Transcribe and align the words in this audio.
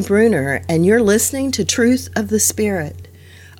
Bruner, 0.00 0.62
and 0.68 0.84
you're 0.84 1.02
listening 1.02 1.50
to 1.52 1.64
Truth 1.64 2.08
of 2.16 2.28
the 2.28 2.40
Spirit. 2.40 3.08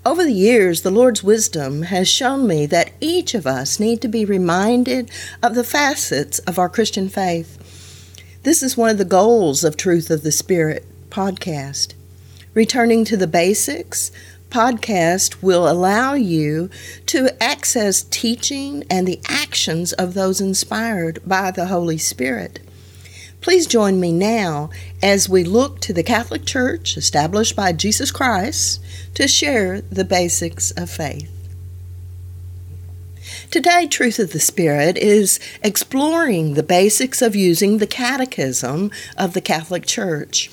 Over 0.05 0.25
the 0.25 0.33
years, 0.33 0.83
the 0.83 0.91
Lord's 0.91 1.23
wisdom 1.23 1.83
has 1.83 2.09
shown 2.09 2.47
me 2.47 2.67
that 2.67 2.93
each 3.01 3.35
of 3.35 3.47
us 3.47 3.79
need 3.79 4.01
to 4.03 4.09
be 4.09 4.25
reminded 4.25 5.11
of 5.43 5.55
the 5.55 5.65
facets 5.65 6.39
of 6.41 6.59
our 6.59 6.69
Christian 6.69 7.09
faith. 7.09 7.59
This 8.43 8.63
is 8.63 8.77
one 8.77 8.91
of 8.91 8.99
the 8.99 9.05
goals 9.05 9.65
of 9.65 9.77
Truth 9.77 10.11
of 10.11 10.23
the 10.23 10.33
Spirit 10.33 10.87
podcast. 11.11 11.95
Returning 12.55 13.05
to 13.05 13.17
the 13.17 13.27
basics, 13.27 14.11
podcast 14.49 15.43
will 15.43 15.69
allow 15.69 16.15
you 16.15 16.71
to 17.07 17.43
access 17.43 18.03
teaching 18.03 18.85
and 18.91 19.07
the 19.07 19.21
actions 19.29 19.93
of 19.93 20.15
those 20.15 20.41
inspired 20.41 21.21
by 21.27 21.51
the 21.51 21.67
Holy 21.67 21.99
Spirit. 21.99 22.61
Please 23.41 23.67
join 23.67 23.99
me 23.99 24.13
now 24.13 24.69
as 25.03 25.29
we 25.29 25.45
look 25.45 25.81
to 25.81 25.93
the 25.93 26.03
Catholic 26.03 26.45
Church 26.45 26.97
established 26.97 27.57
by 27.57 27.73
Jesus 27.73 28.11
Christ 28.11 28.83
to 29.15 29.27
share 29.27 29.81
the 29.81 30.05
basics 30.05 30.71
of 30.73 30.91
faith. 30.91 31.31
Today, 33.51 33.87
Truth 33.87 34.19
of 34.19 34.33
the 34.33 34.41
Spirit 34.41 34.99
is 34.99 35.41
exploring 35.63 36.55
the 36.55 36.63
basics 36.63 37.23
of 37.23 37.35
using 37.35 37.79
the 37.79 37.87
Catechism 37.87 38.91
of 39.17 39.33
the 39.33 39.41
Catholic 39.41 39.87
Church. 39.87 40.51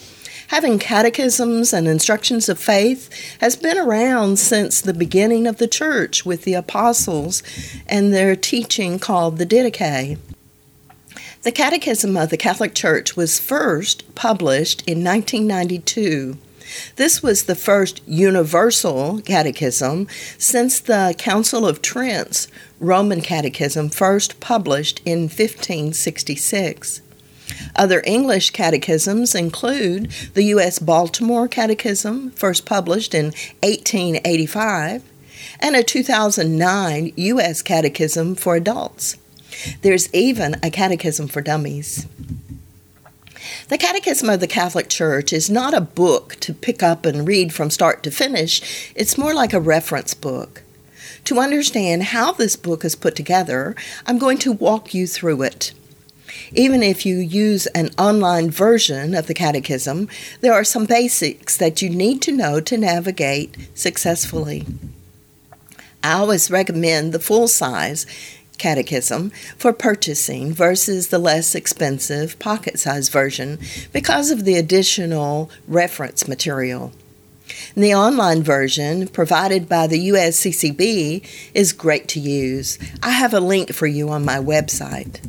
Having 0.47 0.80
catechisms 0.80 1.73
and 1.73 1.90
instructions 1.90 2.47
of 2.47 2.58
faith 2.58 3.09
has 3.42 3.58
been 3.58 3.78
around 3.78 4.40
since 4.40 4.80
the 4.80 4.94
beginning 4.94 5.45
of 5.45 5.58
the 5.58 5.67
church 5.67 6.25
with 6.25 6.44
the 6.44 6.53
apostles 6.53 7.44
and 7.86 8.14
their 8.14 8.36
teaching 8.36 8.97
called 8.97 9.38
the 9.38 9.45
Didache. 9.45 10.17
The 11.48 11.53
Catechism 11.53 12.17
of 12.17 12.30
the 12.30 12.36
Catholic 12.36 12.76
Church 12.76 13.16
was 13.16 13.40
first 13.40 14.03
published 14.16 14.81
in 14.81 15.02
1992. 15.02 16.38
This 16.98 17.23
was 17.23 17.44
the 17.44 17.56
first 17.56 18.02
universal 18.06 19.22
catechism 19.22 20.09
since 20.38 20.81
the 20.81 21.16
Council 21.18 21.66
of 21.66 21.81
Trent's 21.81 22.50
Roman 22.81 23.22
Catechism, 23.22 23.92
first 23.92 24.42
published 24.42 25.02
in 25.06 25.30
1566. 25.30 27.02
Other 27.78 28.03
English 28.06 28.50
catechisms 28.50 29.34
include 29.34 30.12
the 30.34 30.44
U.S. 30.52 30.80
Baltimore 30.80 31.48
Catechism, 31.48 32.31
first 32.31 32.66
published 32.66 33.14
in 33.14 33.28
1885, 33.64 35.02
and 35.62 35.78
a 35.78 35.81
2009 35.84 37.14
U.S. 37.16 37.62
Catechism 37.62 38.36
for 38.36 38.58
Adults. 38.58 39.16
There's 39.81 40.13
even 40.13 40.55
a 40.63 40.69
catechism 40.69 41.27
for 41.27 41.41
dummies. 41.41 42.08
The 43.69 43.77
Catechism 43.77 44.30
of 44.30 44.39
the 44.39 44.47
Catholic 44.47 44.89
Church 44.89 45.33
is 45.33 45.50
not 45.50 45.73
a 45.73 45.81
book 45.81 46.36
to 46.41 46.53
pick 46.53 46.81
up 46.81 47.05
and 47.05 47.27
read 47.27 47.53
from 47.53 47.69
start 47.69 48.02
to 48.03 48.11
finish, 48.11 48.91
it's 48.95 49.17
more 49.17 49.33
like 49.33 49.53
a 49.53 49.59
reference 49.59 50.13
book. 50.13 50.63
To 51.25 51.39
understand 51.39 52.03
how 52.03 52.31
this 52.31 52.55
book 52.55 52.85
is 52.85 52.95
put 52.95 53.16
together, 53.16 53.75
I'm 54.05 54.17
going 54.17 54.38
to 54.39 54.53
walk 54.53 54.94
you 54.94 55.06
through 55.06 55.41
it. 55.44 55.73
Even 56.53 56.81
if 56.81 57.06
you 57.06 57.17
use 57.17 57.66
an 57.67 57.90
online 57.97 58.50
version 58.50 59.13
of 59.13 59.28
the 59.28 59.34
Catechism, 59.34 60.07
there 60.40 60.53
are 60.53 60.63
some 60.63 60.85
basics 60.85 61.57
that 61.57 61.81
you 61.81 61.90
need 61.90 62.22
to 62.22 62.31
know 62.31 62.62
to 62.62 62.78
navigate 62.78 63.57
successfully. 63.75 64.66
I 66.03 66.13
always 66.13 66.50
recommend 66.50 67.12
the 67.12 67.19
full 67.19 67.50
size 67.50 68.06
Catechism 68.57 69.31
for 69.57 69.73
purchasing 69.73 70.53
versus 70.53 71.07
the 71.07 71.19
less 71.19 71.56
expensive 71.56 72.38
pocket 72.40 72.79
size 72.79 73.09
version 73.09 73.59
because 73.94 74.31
of 74.31 74.45
the 74.45 74.56
additional 74.56 75.50
reference 75.68 76.28
material. 76.28 76.91
The 77.75 77.94
online 77.94 78.44
version 78.44 79.07
provided 79.07 79.69
by 79.69 79.88
the 79.88 80.09
USCCB 80.09 81.25
is 81.53 81.73
great 81.73 82.07
to 82.09 82.19
use. 82.19 82.78
I 83.01 83.12
have 83.12 83.34
a 83.34 83.40
link 83.40 83.73
for 83.73 83.88
you 83.88 84.09
on 84.09 84.25
my 84.25 84.38
website. 84.38 85.19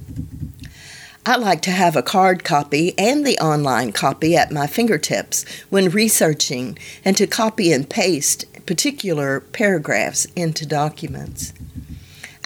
I 1.25 1.37
like 1.37 1.61
to 1.63 1.71
have 1.71 1.95
a 1.95 2.03
card 2.03 2.43
copy 2.43 2.99
and 2.99 3.27
the 3.27 3.39
online 3.39 3.93
copy 3.93 4.35
at 4.35 4.51
my 4.51 4.67
fingertips 4.67 5.45
when 5.69 5.91
researching 5.91 6.79
and 7.05 7.17
to 7.19 7.27
copy 7.27 7.71
and 7.71 7.89
paste 7.89 8.47
particular 8.65 9.41
paragraphs 9.41 10.27
into 10.37 10.65
documents. 10.65 11.53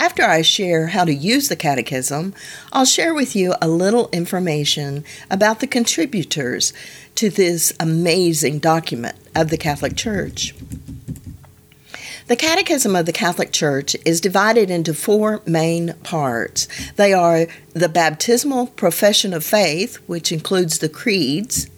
After 0.02 0.24
I 0.24 0.42
share 0.42 0.88
how 0.88 1.04
to 1.04 1.14
use 1.14 1.46
the 1.46 1.54
Catechism, 1.54 2.34
I'll 2.72 2.84
share 2.84 3.14
with 3.14 3.36
you 3.36 3.54
a 3.62 3.68
little 3.68 4.08
information 4.12 5.04
about 5.30 5.60
the 5.60 5.68
contributors 5.68 6.72
to 7.14 7.30
this 7.30 7.72
amazing 7.78 8.58
document 8.58 9.14
of 9.36 9.50
the 9.50 9.56
Catholic 9.56 9.96
Church. 9.96 10.56
The 12.26 12.34
Catechism 12.34 12.96
of 12.96 13.06
the 13.06 13.12
Catholic 13.12 13.52
Church 13.52 13.94
is 14.04 14.20
divided 14.20 14.72
into 14.72 14.92
four 14.92 15.40
main 15.46 15.94
parts. 16.02 16.66
They 16.96 17.12
are 17.12 17.46
the 17.72 17.88
baptismal 17.88 18.66
profession 18.66 19.32
of 19.32 19.44
faith, 19.44 19.98
which 20.08 20.32
includes 20.32 20.80
the 20.80 20.88
creeds, 20.88 21.70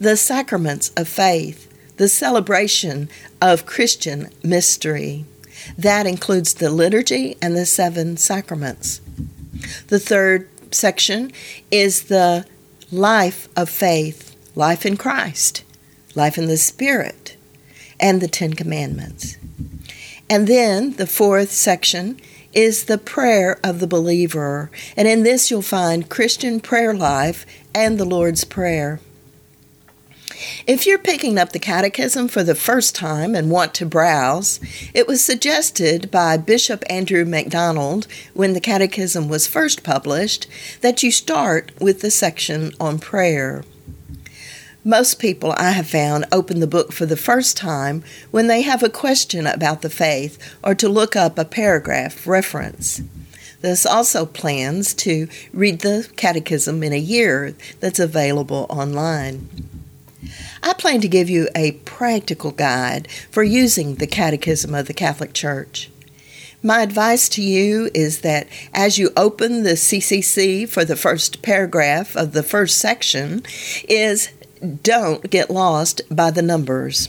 the 0.00 0.16
sacraments 0.16 0.90
of 0.96 1.06
faith, 1.06 1.72
the 1.96 2.08
celebration 2.08 3.08
of 3.40 3.66
Christian 3.66 4.30
mystery, 4.42 5.24
that 5.76 6.06
includes 6.06 6.54
the 6.54 6.70
liturgy 6.70 7.36
and 7.42 7.56
the 7.56 7.66
seven 7.66 8.16
sacraments. 8.16 9.00
The 9.88 10.00
third 10.00 10.48
section 10.72 11.32
is 11.70 12.04
the 12.04 12.46
life 12.92 13.48
of 13.56 13.68
faith, 13.68 14.36
life 14.54 14.86
in 14.86 14.96
Christ, 14.96 15.64
life 16.14 16.38
in 16.38 16.46
the 16.46 16.56
Spirit, 16.56 17.36
and 17.98 18.20
the 18.20 18.28
Ten 18.28 18.52
Commandments. 18.52 19.36
And 20.28 20.46
then 20.46 20.92
the 20.96 21.06
fourth 21.06 21.52
section 21.52 22.20
is 22.52 22.84
the 22.84 22.98
prayer 22.98 23.60
of 23.62 23.80
the 23.80 23.86
believer. 23.86 24.70
And 24.96 25.06
in 25.06 25.22
this, 25.22 25.50
you'll 25.50 25.62
find 25.62 26.08
Christian 26.08 26.58
prayer 26.60 26.94
life 26.94 27.44
and 27.74 27.98
the 27.98 28.04
Lord's 28.04 28.44
Prayer. 28.44 29.00
If 30.66 30.86
you're 30.86 30.98
picking 30.98 31.38
up 31.38 31.52
the 31.52 31.58
Catechism 31.58 32.28
for 32.28 32.42
the 32.42 32.54
first 32.54 32.94
time 32.94 33.34
and 33.34 33.50
want 33.50 33.74
to 33.74 33.86
browse, 33.86 34.60
it 34.92 35.06
was 35.06 35.24
suggested 35.24 36.10
by 36.10 36.36
Bishop 36.36 36.84
Andrew 36.90 37.24
MacDonald 37.24 38.06
when 38.34 38.52
the 38.52 38.60
Catechism 38.60 39.28
was 39.28 39.46
first 39.46 39.82
published 39.82 40.46
that 40.80 41.02
you 41.02 41.10
start 41.10 41.72
with 41.80 42.00
the 42.00 42.10
section 42.10 42.72
on 42.80 42.98
prayer. 42.98 43.64
Most 44.84 45.18
people 45.18 45.52
I 45.56 45.70
have 45.70 45.88
found 45.88 46.26
open 46.30 46.60
the 46.60 46.66
book 46.66 46.92
for 46.92 47.06
the 47.06 47.16
first 47.16 47.56
time 47.56 48.04
when 48.30 48.46
they 48.46 48.62
have 48.62 48.82
a 48.82 48.88
question 48.88 49.46
about 49.46 49.82
the 49.82 49.90
faith 49.90 50.38
or 50.62 50.74
to 50.76 50.88
look 50.88 51.16
up 51.16 51.38
a 51.38 51.44
paragraph 51.44 52.26
reference. 52.26 53.00
This 53.62 53.84
also 53.84 54.26
plans 54.26 54.94
to 54.94 55.28
read 55.52 55.80
the 55.80 56.08
Catechism 56.16 56.82
in 56.82 56.92
a 56.92 56.98
year 56.98 57.56
that's 57.80 57.98
available 57.98 58.66
online. 58.68 59.48
I 60.62 60.72
plan 60.74 61.00
to 61.00 61.08
give 61.08 61.30
you 61.30 61.48
a 61.54 61.72
practical 61.72 62.50
guide 62.50 63.10
for 63.30 63.42
using 63.42 63.96
the 63.96 64.06
Catechism 64.06 64.74
of 64.74 64.86
the 64.86 64.94
Catholic 64.94 65.32
Church. 65.32 65.90
My 66.62 66.82
advice 66.82 67.28
to 67.30 67.42
you 67.42 67.90
is 67.94 68.22
that 68.22 68.48
as 68.74 68.98
you 68.98 69.12
open 69.16 69.62
the 69.62 69.74
CCC 69.74 70.68
for 70.68 70.84
the 70.84 70.96
first 70.96 71.42
paragraph 71.42 72.16
of 72.16 72.32
the 72.32 72.42
first 72.42 72.78
section 72.78 73.42
is 73.88 74.30
don't 74.82 75.30
get 75.30 75.50
lost 75.50 76.02
by 76.10 76.30
the 76.30 76.42
numbers. 76.42 77.08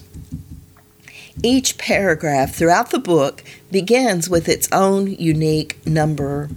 Each 1.44 1.78
paragraph 1.78 2.54
throughout 2.56 2.92
the 2.92 3.00
book 3.00 3.44
begins 3.72 4.30
with 4.30 4.50
its 4.50 4.68
own 4.72 5.08
unique 5.08 5.78
number. 5.86 6.50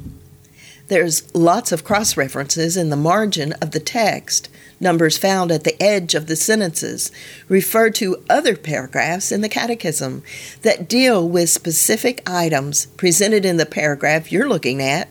There's 0.88 1.32
lots 1.34 1.70
of 1.70 1.84
cross 1.84 2.16
references 2.16 2.76
in 2.76 2.90
the 2.90 2.96
margin 2.96 3.52
of 3.62 3.70
the 3.70 3.80
text 3.80 4.48
numbers 4.80 5.18
found 5.18 5.52
at 5.52 5.64
the 5.64 5.80
edge 5.80 6.14
of 6.14 6.26
the 6.26 6.34
sentences 6.34 7.12
refer 7.48 7.90
to 7.90 8.24
other 8.28 8.56
paragraphs 8.56 9.30
in 9.30 9.42
the 9.42 9.48
Catechism 9.48 10.22
that 10.62 10.88
deal 10.88 11.28
with 11.28 11.50
specific 11.50 12.22
items 12.28 12.86
presented 12.86 13.44
in 13.44 13.58
the 13.58 13.66
paragraph 13.66 14.32
you're 14.32 14.48
looking 14.48 14.82
at 14.82 15.08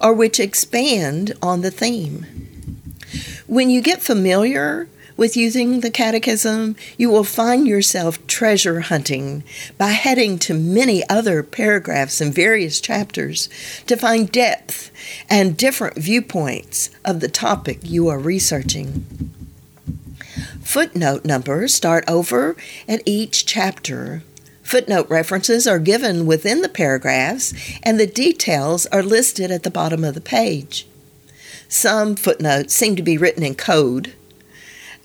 or 0.00 0.14
which 0.14 0.40
expand 0.40 1.34
on 1.42 1.60
the 1.60 1.70
theme. 1.70 2.24
When 3.46 3.68
you 3.68 3.82
get 3.82 4.00
familiar 4.00 4.88
with 5.20 5.36
using 5.36 5.80
the 5.80 5.90
Catechism, 5.90 6.74
you 6.96 7.10
will 7.10 7.24
find 7.24 7.68
yourself 7.68 8.26
treasure 8.26 8.80
hunting 8.80 9.44
by 9.76 9.88
heading 9.88 10.38
to 10.38 10.54
many 10.54 11.06
other 11.10 11.42
paragraphs 11.42 12.22
in 12.22 12.32
various 12.32 12.80
chapters 12.80 13.50
to 13.86 13.98
find 13.98 14.32
depth 14.32 14.90
and 15.28 15.58
different 15.58 15.98
viewpoints 15.98 16.88
of 17.04 17.20
the 17.20 17.28
topic 17.28 17.80
you 17.82 18.08
are 18.08 18.18
researching. 18.18 19.04
Footnote 20.62 21.26
numbers 21.26 21.74
start 21.74 22.02
over 22.08 22.56
at 22.88 23.02
each 23.04 23.44
chapter. 23.44 24.22
Footnote 24.62 25.10
references 25.10 25.66
are 25.66 25.78
given 25.78 26.24
within 26.24 26.62
the 26.62 26.68
paragraphs, 26.70 27.52
and 27.82 28.00
the 28.00 28.06
details 28.06 28.86
are 28.86 29.02
listed 29.02 29.50
at 29.50 29.64
the 29.64 29.70
bottom 29.70 30.02
of 30.02 30.14
the 30.14 30.22
page. 30.22 30.86
Some 31.68 32.16
footnotes 32.16 32.72
seem 32.72 32.96
to 32.96 33.02
be 33.02 33.18
written 33.18 33.42
in 33.42 33.54
code, 33.54 34.14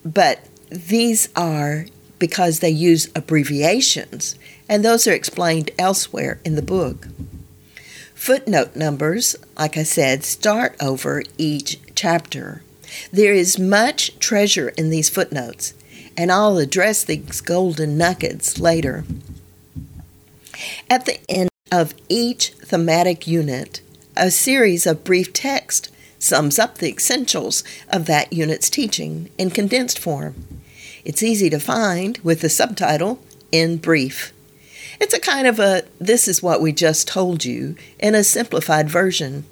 but 0.05 0.39
these 0.69 1.27
are 1.35 1.87
because 2.19 2.59
they 2.59 2.69
use 2.69 3.09
abbreviations, 3.15 4.35
and 4.69 4.85
those 4.85 5.07
are 5.07 5.13
explained 5.13 5.71
elsewhere 5.77 6.39
in 6.45 6.55
the 6.55 6.61
book. 6.61 7.07
Footnote 8.13 8.75
numbers, 8.75 9.35
like 9.57 9.77
I 9.77 9.83
said, 9.83 10.23
start 10.23 10.75
over 10.81 11.23
each 11.37 11.79
chapter. 11.95 12.63
There 13.11 13.33
is 13.33 13.59
much 13.59 14.17
treasure 14.19 14.69
in 14.69 14.89
these 14.89 15.09
footnotes, 15.09 15.73
and 16.15 16.31
I'll 16.31 16.57
address 16.57 17.03
these 17.03 17.41
golden 17.41 17.97
nuggets 17.97 18.59
later. 18.59 19.03
At 20.89 21.05
the 21.05 21.19
end 21.29 21.49
of 21.71 21.93
each 22.07 22.51
thematic 22.51 23.27
unit, 23.27 23.81
a 24.15 24.31
series 24.31 24.85
of 24.85 25.03
brief 25.03 25.33
text 25.33 25.91
sums 26.25 26.57
up 26.57 26.77
the 26.77 26.89
essentials 26.89 27.63
of 27.89 28.05
that 28.07 28.33
unit's 28.33 28.69
teaching 28.69 29.29
in 29.37 29.49
condensed 29.51 29.99
form. 29.99 30.35
It's 31.05 31.23
easy 31.23 31.49
to 31.51 31.59
find 31.59 32.17
with 32.19 32.41
the 32.41 32.49
subtitle 32.49 33.19
In 33.51 33.77
Brief. 33.77 34.33
It's 34.99 35.13
a 35.13 35.19
kind 35.19 35.45
of 35.45 35.59
a 35.59 35.83
this 35.99 36.27
is 36.27 36.41
what 36.41 36.61
we 36.61 36.71
just 36.71 37.07
told 37.07 37.45
you 37.45 37.75
in 37.99 38.15
a 38.15 38.23
simplified 38.23 38.89
version. 38.89 39.45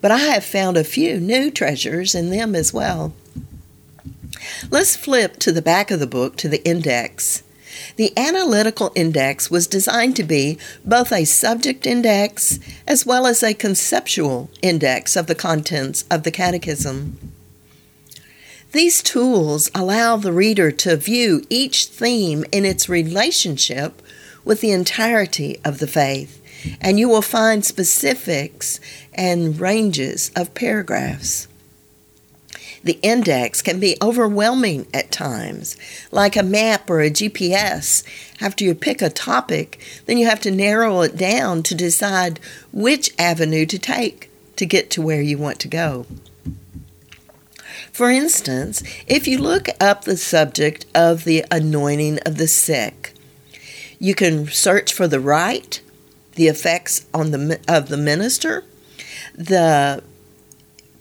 But 0.00 0.10
I 0.10 0.18
have 0.18 0.44
found 0.44 0.76
a 0.76 0.84
few 0.84 1.18
new 1.18 1.50
treasures 1.50 2.14
in 2.14 2.30
them 2.30 2.54
as 2.54 2.72
well. 2.72 3.14
Let's 4.70 4.96
flip 4.96 5.38
to 5.40 5.52
the 5.52 5.62
back 5.62 5.90
of 5.90 5.98
the 5.98 6.06
book 6.06 6.36
to 6.36 6.48
the 6.48 6.64
index. 6.64 7.42
The 7.96 8.12
analytical 8.16 8.92
index 8.94 9.50
was 9.50 9.66
designed 9.66 10.16
to 10.16 10.24
be 10.24 10.58
both 10.84 11.12
a 11.12 11.24
subject 11.24 11.86
index 11.86 12.58
as 12.86 13.06
well 13.06 13.26
as 13.26 13.42
a 13.42 13.54
conceptual 13.54 14.50
index 14.62 15.16
of 15.16 15.26
the 15.26 15.34
contents 15.34 16.04
of 16.10 16.22
the 16.22 16.30
catechism. 16.30 17.18
These 18.72 19.02
tools 19.02 19.70
allow 19.74 20.16
the 20.16 20.32
reader 20.32 20.70
to 20.70 20.96
view 20.96 21.44
each 21.48 21.86
theme 21.86 22.44
in 22.52 22.64
its 22.64 22.88
relationship 22.88 24.02
with 24.44 24.60
the 24.60 24.72
entirety 24.72 25.58
of 25.64 25.78
the 25.78 25.86
faith, 25.86 26.42
and 26.80 26.98
you 26.98 27.08
will 27.08 27.22
find 27.22 27.64
specifics 27.64 28.80
and 29.14 29.58
ranges 29.58 30.30
of 30.36 30.54
paragraphs. 30.54 31.48
The 32.86 33.00
index 33.02 33.62
can 33.62 33.80
be 33.80 33.96
overwhelming 34.00 34.86
at 34.94 35.10
times, 35.10 35.76
like 36.12 36.36
a 36.36 36.42
map 36.44 36.88
or 36.88 37.00
a 37.00 37.10
GPS. 37.10 38.04
After 38.40 38.62
you 38.62 38.76
pick 38.76 39.02
a 39.02 39.10
topic, 39.10 39.80
then 40.06 40.18
you 40.18 40.26
have 40.26 40.40
to 40.42 40.52
narrow 40.52 41.00
it 41.00 41.16
down 41.16 41.64
to 41.64 41.74
decide 41.74 42.38
which 42.72 43.10
avenue 43.18 43.66
to 43.66 43.76
take 43.76 44.30
to 44.54 44.64
get 44.64 44.88
to 44.90 45.02
where 45.02 45.20
you 45.20 45.36
want 45.36 45.58
to 45.60 45.68
go. 45.68 46.06
For 47.90 48.08
instance, 48.08 48.84
if 49.08 49.26
you 49.26 49.38
look 49.38 49.66
up 49.80 50.04
the 50.04 50.16
subject 50.16 50.86
of 50.94 51.24
the 51.24 51.44
anointing 51.50 52.20
of 52.20 52.38
the 52.38 52.46
sick, 52.46 53.14
you 53.98 54.14
can 54.14 54.46
search 54.46 54.92
for 54.92 55.08
the 55.08 55.18
rite, 55.18 55.80
the 56.36 56.46
effects 56.46 57.04
on 57.12 57.32
the 57.32 57.58
of 57.66 57.88
the 57.88 57.96
minister, 57.96 58.62
the 59.34 60.04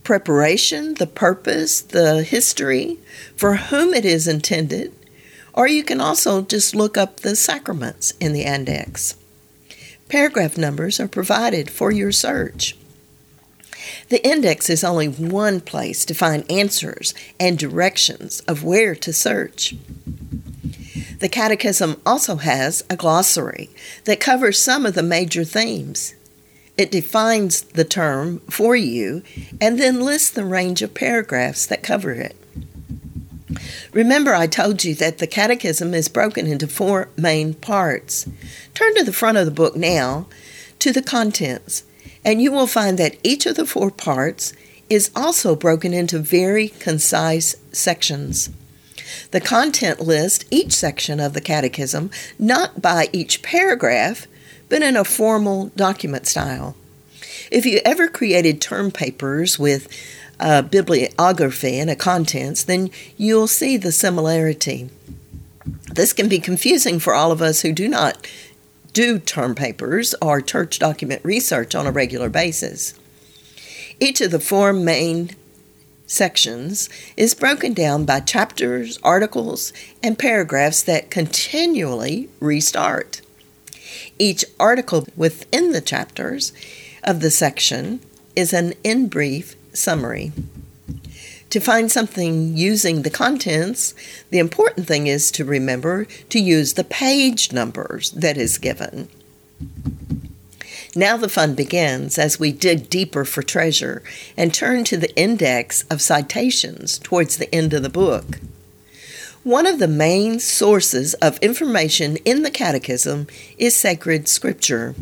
preparation, 0.06 0.94
the 0.94 1.08
purpose, 1.08 1.82
the 1.82 2.24
history, 2.24 2.98
for 3.36 3.56
whom 3.56 3.94
it 3.94 4.06
is 4.06 4.28
intended, 4.28 4.94
or 5.54 5.68
you 5.68 5.84
can 5.84 6.00
also 6.00 6.42
just 6.42 6.74
look 6.74 6.98
up 6.98 7.18
the 7.18 7.36
sacraments 7.36 8.12
in 8.22 8.32
the 8.32 8.44
index. 8.44 9.16
Paragraph 10.08 10.58
numbers 10.58 11.00
are 11.00 11.08
provided 11.08 11.70
for 11.70 11.92
your 11.92 12.12
search. 12.12 12.78
The 14.10 14.26
index 14.26 14.70
is 14.70 14.84
only 14.84 15.08
one 15.08 15.60
place 15.60 16.06
to 16.06 16.14
find 16.14 16.50
answers 16.50 17.14
and 17.40 17.58
directions 17.58 18.40
of 18.42 18.64
where 18.64 18.96
to 18.96 19.12
search. 19.12 19.76
The 21.20 21.30
Catechism 21.30 22.02
also 22.06 22.36
has 22.38 22.84
a 22.90 22.96
glossary 22.96 23.70
that 24.04 24.20
covers 24.20 24.60
some 24.60 24.86
of 24.86 24.94
the 24.94 25.04
major 25.04 25.44
themes. 25.44 26.14
It 26.78 26.92
defines 26.92 27.62
the 27.62 27.86
term 27.86 28.40
for 28.50 28.76
you 28.76 29.24
and 29.62 29.80
then 29.80 30.02
lists 30.02 30.30
the 30.30 30.46
range 30.46 30.82
of 30.82 30.94
paragraphs 30.94 31.66
that 31.68 31.84
cover 31.84 32.12
it. 32.12 32.36
Remember, 33.94 34.36
I 34.36 34.48
told 34.48 34.84
you 34.84 34.94
that 34.96 35.20
the 35.20 35.28
Catechism 35.28 35.94
is 35.94 36.10
broken 36.10 36.48
into 36.48 36.68
four 36.68 37.08
main 37.16 37.54
parts. 37.54 38.28
Turn 38.74 38.94
to 38.96 39.04
the 39.06 39.14
front 39.14 39.38
of 39.38 39.46
the 39.46 39.52
book 39.52 39.78
now 39.78 40.28
to 40.80 40.92
the 40.92 41.02
contents, 41.02 41.84
and 42.26 42.42
you 42.42 42.52
will 42.52 42.68
find 42.68 42.98
that 42.98 43.16
each 43.24 43.46
of 43.46 43.56
the 43.56 43.66
four 43.66 43.90
parts 43.90 44.54
is 44.90 45.12
also 45.16 45.56
broken 45.56 45.94
into 45.94 46.20
very 46.20 46.68
concise 46.68 47.56
sections. 47.72 48.50
The 49.32 49.40
content 49.40 50.02
lists 50.02 50.46
each 50.52 50.74
section 50.74 51.20
of 51.20 51.34
the 51.34 51.42
Catechism 51.42 52.12
not 52.38 52.82
by 52.82 53.10
each 53.14 53.42
paragraph, 53.42 54.28
but 54.70 54.82
in 54.82 54.96
a 54.96 55.04
formal 55.04 55.68
document 55.76 56.28
style. 56.28 56.76
If 57.52 57.66
you 57.66 57.80
ever 57.86 58.08
created 58.08 58.62
term 58.62 58.92
papers 58.92 59.60
with 59.60 59.88
a 60.40 60.64
bibliography 60.64 61.80
and 61.80 61.90
a 61.90 61.96
contents, 61.96 62.64
then 62.64 62.90
you'll 63.18 63.48
see 63.48 63.78
the 63.78 63.92
similarity. 63.92 64.90
This 65.94 66.14
can 66.14 66.28
be 66.28 66.40
confusing 66.40 67.00
for 67.00 67.14
all 67.14 67.32
of 67.32 67.42
us 67.42 67.62
who 67.62 67.72
do 67.72 67.88
not 67.88 68.28
do 68.94 69.20
term 69.20 69.56
papers 69.56 70.16
or 70.22 70.42
church 70.42 70.80
document 70.80 71.24
research 71.24 71.76
on 71.76 71.88
a 71.88 71.92
regular 71.92 72.30
basis. 72.30 72.94
Each 74.00 74.22
of 74.22 74.32
the 74.32 74.40
four 74.40 74.74
main 74.74 75.32
sections 76.08 76.90
is 77.18 77.34
broken 77.34 77.74
down 77.74 78.06
by 78.06 78.20
chapters, 78.20 79.00
articles, 79.04 79.74
and 80.04 80.20
paragraphs 80.20 80.84
that 80.84 81.10
continually 81.10 82.30
restart. 82.40 83.22
Each 84.18 84.46
article 84.60 85.08
within 85.16 85.72
the 85.72 85.82
chapters 85.82 86.54
of 87.04 87.20
the 87.20 87.32
section 87.32 88.00
is 88.36 88.54
an 88.54 88.74
in 88.84 89.08
brief 89.08 89.56
summary. 89.74 90.32
To 91.50 91.60
find 91.60 91.92
something 91.92 92.58
using 92.58 93.02
the 93.02 93.10
contents, 93.10 93.94
the 94.30 94.40
important 94.40 94.88
thing 94.88 95.08
is 95.08 95.32
to 95.32 95.46
remember 95.46 96.06
to 96.30 96.40
use 96.40 96.74
the 96.74 96.84
page 96.84 97.52
numbers 97.52 98.12
that 98.12 98.38
is 98.38 98.58
given. 98.58 99.08
Now 100.96 101.18
the 101.18 101.30
fun 101.30 101.56
begins 101.56 102.18
as 102.18 102.40
we 102.40 102.54
dig 102.54 102.90
deeper 102.90 103.26
for 103.26 103.44
treasure 103.44 104.02
and 104.38 104.54
turn 104.54 104.86
to 104.86 104.98
the 104.98 105.14
index 105.18 105.84
of 105.84 106.02
citations 106.02 106.98
towards 107.00 107.36
the 107.36 107.54
end 107.54 107.74
of 107.74 107.84
the 107.84 107.90
book. 107.90 108.40
One 109.46 109.68
of 109.68 109.78
the 109.78 109.88
main 109.88 110.40
sources 110.40 111.14
of 111.22 111.38
information 111.38 112.18
in 112.26 112.42
the 112.42 112.50
Catechism 112.50 113.28
is 113.60 113.76
sacred 113.76 114.28
scripture. 114.28 114.96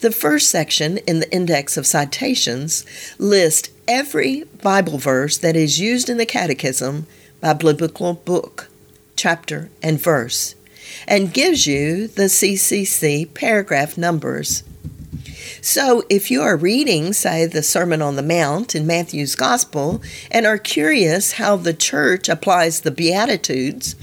The 0.00 0.10
first 0.10 0.48
section 0.48 0.96
in 1.06 1.20
the 1.20 1.30
Index 1.30 1.76
of 1.76 1.86
Citations 1.86 2.86
lists 3.18 3.68
every 3.86 4.44
Bible 4.62 4.96
verse 4.96 5.36
that 5.36 5.54
is 5.54 5.78
used 5.78 6.08
in 6.08 6.16
the 6.16 6.24
Catechism 6.24 7.06
by 7.42 7.52
biblical 7.52 8.14
book, 8.14 8.70
chapter, 9.16 9.68
and 9.82 10.00
verse, 10.00 10.54
and 11.06 11.34
gives 11.34 11.66
you 11.66 12.08
the 12.08 12.30
CCC 12.30 13.34
paragraph 13.34 13.98
numbers. 13.98 14.62
So, 15.70 16.02
if 16.08 16.30
you 16.30 16.40
are 16.40 16.56
reading, 16.56 17.12
say, 17.12 17.44
the 17.44 17.62
Sermon 17.62 18.00
on 18.00 18.16
the 18.16 18.22
Mount 18.22 18.74
in 18.74 18.86
Matthew's 18.86 19.34
Gospel 19.34 20.00
and 20.30 20.46
are 20.46 20.56
curious 20.56 21.32
how 21.32 21.56
the 21.56 21.74
church 21.74 22.30
applies 22.30 22.80
the 22.80 22.90
Beatitudes, 22.90 23.94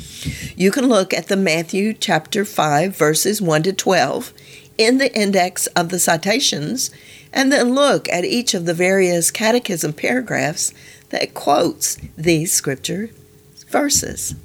you 0.55 0.69
can 0.69 0.87
look 0.87 1.11
at 1.11 1.27
the 1.27 1.35
Matthew 1.35 1.93
chapter 1.93 2.45
5, 2.45 2.95
verses 2.95 3.41
1 3.41 3.63
to 3.63 3.73
12 3.73 4.31
in 4.77 4.99
the 4.99 5.11
index 5.19 5.65
of 5.75 5.89
the 5.89 5.97
citations, 5.97 6.91
and 7.33 7.51
then 7.51 7.73
look 7.73 8.07
at 8.09 8.25
each 8.25 8.53
of 8.53 8.67
the 8.67 8.75
various 8.75 9.31
catechism 9.31 9.91
paragraphs 9.91 10.71
that 11.09 11.33
quotes 11.33 11.97
these 12.15 12.53
scripture 12.53 13.09
verses. 13.69 14.35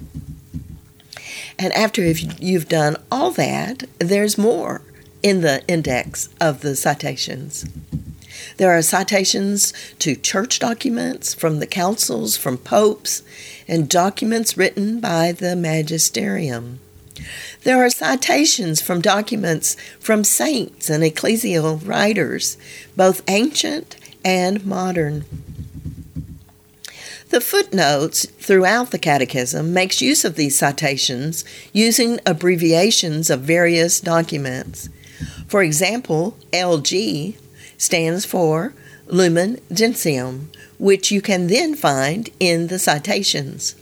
And 1.58 1.70
after 1.74 2.02
you've 2.02 2.70
done 2.70 2.96
all 3.12 3.30
that, 3.32 3.84
there's 3.98 4.38
more 4.38 4.80
in 5.22 5.40
the 5.40 5.62
index 5.66 6.28
of 6.40 6.60
the 6.60 6.76
citations. 6.76 7.66
There 8.56 8.76
are 8.76 8.82
citations 8.82 9.72
to 9.98 10.16
church 10.16 10.58
documents 10.58 11.34
from 11.34 11.58
the 11.58 11.66
councils, 11.66 12.36
from 12.36 12.58
popes, 12.58 13.22
and 13.66 13.88
documents 13.88 14.56
written 14.56 15.00
by 15.00 15.32
the 15.32 15.56
magisterium. 15.56 16.80
There 17.64 17.84
are 17.84 17.90
citations 17.90 18.80
from 18.80 19.00
documents 19.00 19.76
from 19.98 20.24
saints 20.24 20.88
and 20.88 21.04
ecclesial 21.04 21.86
writers, 21.86 22.56
both 22.96 23.22
ancient 23.28 23.96
and 24.24 24.64
modern. 24.64 25.24
The 27.28 27.40
footnotes 27.40 28.26
throughout 28.26 28.90
the 28.90 28.98
Catechism 28.98 29.72
makes 29.72 30.02
use 30.02 30.24
of 30.24 30.34
these 30.34 30.58
citations 30.58 31.44
using 31.72 32.18
abbreviations 32.26 33.30
of 33.30 33.42
various 33.42 34.00
documents. 34.00 34.88
For 35.46 35.62
example, 35.62 36.36
LG 36.52 37.36
stands 37.76 38.24
for 38.24 38.74
Lumen 39.06 39.58
Gentium, 39.72 40.50
which 40.78 41.10
you 41.10 41.20
can 41.20 41.48
then 41.48 41.74
find 41.74 42.30
in 42.38 42.68
the 42.68 42.78
citations. 42.78 43.74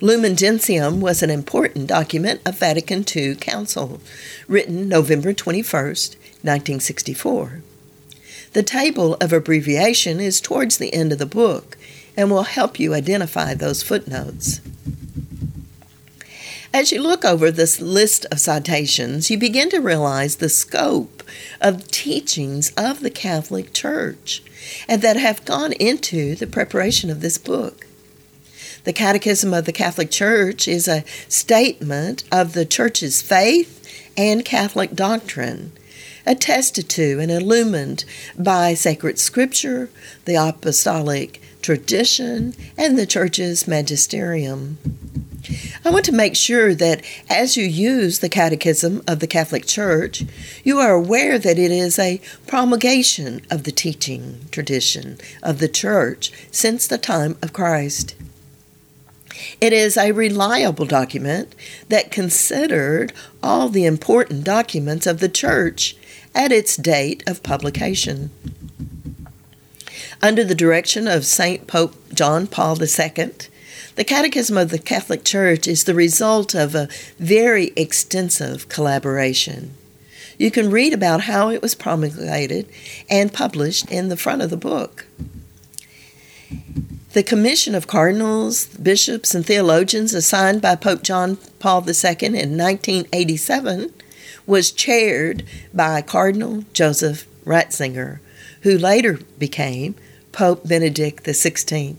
Lumen 0.00 0.36
Gentium 0.36 1.00
was 1.00 1.22
an 1.22 1.30
important 1.30 1.86
document 1.86 2.40
of 2.44 2.58
Vatican 2.58 3.04
II 3.14 3.34
Council, 3.36 4.00
written 4.46 4.88
November 4.88 5.32
21, 5.32 5.64
1964. 5.72 7.62
The 8.52 8.62
table 8.62 9.14
of 9.20 9.32
abbreviation 9.32 10.20
is 10.20 10.40
towards 10.40 10.78
the 10.78 10.92
end 10.92 11.12
of 11.12 11.18
the 11.18 11.26
book 11.26 11.76
and 12.16 12.30
will 12.30 12.44
help 12.44 12.78
you 12.78 12.94
identify 12.94 13.54
those 13.54 13.82
footnotes. 13.82 14.60
As 16.74 16.92
you 16.92 17.00
look 17.00 17.24
over 17.24 17.50
this 17.50 17.80
list 17.80 18.26
of 18.30 18.40
citations, 18.40 19.30
you 19.30 19.38
begin 19.38 19.70
to 19.70 19.80
realize 19.80 20.36
the 20.36 20.48
scope 20.48 21.22
of 21.60 21.90
teachings 21.90 22.72
of 22.76 23.00
the 23.00 23.10
Catholic 23.10 23.72
Church 23.72 24.42
and 24.88 25.00
that 25.02 25.16
have 25.16 25.44
gone 25.44 25.72
into 25.74 26.34
the 26.34 26.46
preparation 26.46 27.10
of 27.10 27.20
this 27.20 27.38
book. 27.38 27.86
The 28.84 28.92
Catechism 28.92 29.52
of 29.52 29.64
the 29.64 29.72
Catholic 29.72 30.10
Church 30.10 30.68
is 30.68 30.86
a 30.86 31.04
statement 31.28 32.24
of 32.30 32.52
the 32.52 32.64
Church's 32.64 33.22
faith 33.22 34.12
and 34.16 34.44
Catholic 34.44 34.94
doctrine, 34.94 35.72
attested 36.24 36.88
to 36.90 37.18
and 37.20 37.30
illumined 37.30 38.04
by 38.38 38.74
sacred 38.74 39.18
scripture, 39.18 39.88
the 40.24 40.34
apostolic 40.34 41.40
tradition, 41.62 42.54
and 42.76 42.98
the 42.98 43.06
Church's 43.06 43.66
magisterium. 43.66 44.78
I 45.84 45.90
want 45.90 46.04
to 46.06 46.12
make 46.12 46.34
sure 46.34 46.74
that 46.74 47.04
as 47.28 47.56
you 47.56 47.64
use 47.64 48.18
the 48.18 48.28
Catechism 48.28 49.02
of 49.06 49.20
the 49.20 49.26
Catholic 49.26 49.66
Church, 49.66 50.24
you 50.64 50.78
are 50.78 50.92
aware 50.92 51.38
that 51.38 51.58
it 51.58 51.70
is 51.70 51.98
a 51.98 52.20
promulgation 52.46 53.42
of 53.50 53.64
the 53.64 53.72
teaching 53.72 54.46
tradition 54.50 55.18
of 55.42 55.58
the 55.58 55.68
Church 55.68 56.32
since 56.50 56.86
the 56.86 56.98
time 56.98 57.36
of 57.42 57.52
Christ. 57.52 58.14
It 59.60 59.72
is 59.72 59.96
a 59.96 60.12
reliable 60.12 60.86
document 60.86 61.54
that 61.88 62.10
considered 62.10 63.12
all 63.42 63.68
the 63.68 63.84
important 63.84 64.44
documents 64.44 65.06
of 65.06 65.20
the 65.20 65.28
Church 65.28 65.96
at 66.34 66.52
its 66.52 66.76
date 66.76 67.22
of 67.26 67.42
publication. 67.42 68.30
Under 70.22 70.42
the 70.42 70.54
direction 70.54 71.06
of 71.06 71.26
St. 71.26 71.66
Pope 71.66 71.94
John 72.14 72.46
Paul 72.46 72.78
II, 72.82 73.30
the 73.96 74.04
Catechism 74.04 74.58
of 74.58 74.68
the 74.68 74.78
Catholic 74.78 75.24
Church 75.24 75.66
is 75.66 75.84
the 75.84 75.94
result 75.94 76.54
of 76.54 76.74
a 76.74 76.88
very 77.18 77.72
extensive 77.76 78.68
collaboration. 78.68 79.72
You 80.38 80.50
can 80.50 80.70
read 80.70 80.92
about 80.92 81.22
how 81.22 81.48
it 81.48 81.62
was 81.62 81.74
promulgated 81.74 82.68
and 83.08 83.32
published 83.32 83.90
in 83.90 84.08
the 84.08 84.16
front 84.16 84.42
of 84.42 84.50
the 84.50 84.56
book. 84.58 85.06
The 87.14 87.22
commission 87.22 87.74
of 87.74 87.86
cardinals, 87.86 88.66
bishops, 88.66 89.34
and 89.34 89.46
theologians 89.46 90.12
assigned 90.12 90.60
by 90.60 90.76
Pope 90.76 91.02
John 91.02 91.36
Paul 91.58 91.80
II 91.88 92.14
in 92.20 92.58
1987 92.58 93.94
was 94.46 94.70
chaired 94.70 95.42
by 95.72 96.02
Cardinal 96.02 96.64
Joseph 96.74 97.26
Ratzinger, 97.46 98.20
who 98.60 98.76
later 98.76 99.20
became 99.38 99.94
Pope 100.32 100.68
Benedict 100.68 101.24
XVI. 101.24 101.96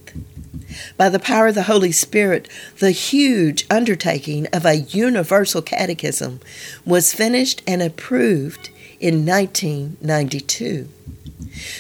By 0.97 1.09
the 1.09 1.19
power 1.19 1.47
of 1.47 1.55
the 1.55 1.63
Holy 1.63 1.91
Spirit, 1.91 2.47
the 2.79 2.91
huge 2.91 3.65
undertaking 3.69 4.47
of 4.47 4.65
a 4.65 4.75
universal 4.75 5.61
catechism 5.61 6.39
was 6.85 7.13
finished 7.13 7.61
and 7.67 7.81
approved 7.81 8.69
in 8.99 9.25
1992. 9.25 10.89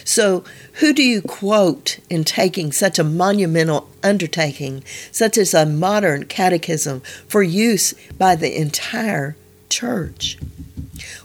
So, 0.03 0.43
who 0.73 0.93
do 0.93 1.03
you 1.03 1.21
quote 1.21 1.99
in 2.09 2.23
taking 2.23 2.71
such 2.71 2.97
a 2.97 3.03
monumental 3.03 3.89
undertaking, 4.03 4.83
such 5.11 5.37
as 5.37 5.53
a 5.53 5.65
modern 5.65 6.25
catechism, 6.25 7.01
for 7.27 7.43
use 7.43 7.93
by 8.17 8.35
the 8.35 8.59
entire 8.59 9.35
church? 9.69 10.37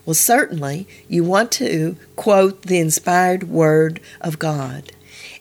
Well, 0.05 0.15
certainly 0.15 0.87
you 1.09 1.25
want 1.25 1.53
to 1.53 1.97
quote 2.17 2.63
the 2.63 2.79
inspired 2.79 3.45
Word 3.45 4.01
of 4.21 4.39
God 4.39 4.93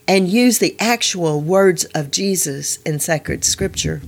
and 0.06 0.28
use 0.28 0.58
the 0.58 0.76
actual 0.78 1.40
words 1.40 1.84
of 1.86 2.10
Jesus 2.10 2.78
in 2.82 2.98
sacred 2.98 3.44
scripture. 3.44 4.02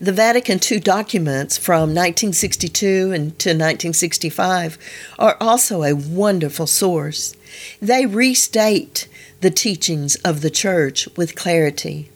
The 0.00 0.12
Vatican 0.12 0.58
II 0.58 0.80
documents 0.80 1.58
from 1.58 1.94
1962 1.94 3.12
and 3.12 3.38
to 3.38 3.50
1965 3.50 4.78
are 5.18 5.36
also 5.40 5.82
a 5.82 5.94
wonderful 5.94 6.66
source. 6.66 7.36
They 7.82 8.06
restate 8.06 9.08
the 9.42 9.50
teachings 9.50 10.16
of 10.16 10.40
the 10.40 10.48
Church 10.48 11.06
with 11.16 11.36
clarity. 11.36 12.10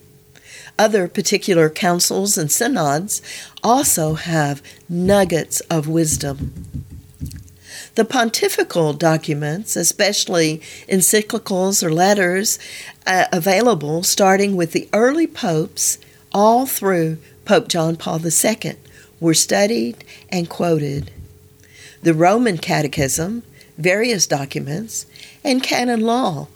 Other 0.78 1.08
particular 1.08 1.68
councils 1.68 2.38
and 2.38 2.50
synods 2.50 3.20
also 3.62 4.14
have 4.14 4.62
nuggets 4.88 5.60
of 5.68 5.86
wisdom. 5.86 6.84
The 7.94 8.04
pontifical 8.04 8.92
documents, 8.92 9.76
especially 9.76 10.60
encyclicals 10.88 11.82
or 11.82 11.92
letters, 11.92 12.58
uh, 13.06 13.26
available 13.32 14.02
starting 14.02 14.56
with 14.56 14.72
the 14.72 14.88
early 14.92 15.28
popes 15.28 15.98
all 16.32 16.66
through 16.66 17.18
Pope 17.44 17.68
John 17.68 17.94
Paul 17.94 18.20
II, 18.24 18.76
were 19.20 19.34
studied 19.34 20.04
and 20.28 20.48
quoted. 20.48 21.12
The 22.02 22.14
Roman 22.14 22.58
Catechism, 22.58 23.44
various 23.78 24.26
documents, 24.26 25.06
and 25.44 25.62
canon 25.62 26.00
law 26.00 26.48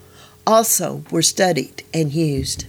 also 0.45 1.05
were 1.11 1.23
studied 1.23 1.85
and 1.95 2.13
used. 2.13 2.67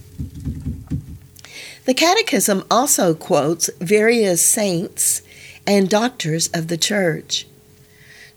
The 1.86 1.94
Catechism 1.94 2.64
also 2.70 3.14
quotes 3.14 3.68
various 3.80 4.44
saints 4.44 5.22
and 5.66 5.88
doctors 5.88 6.48
of 6.54 6.68
the 6.68 6.76
Church. 6.76 7.46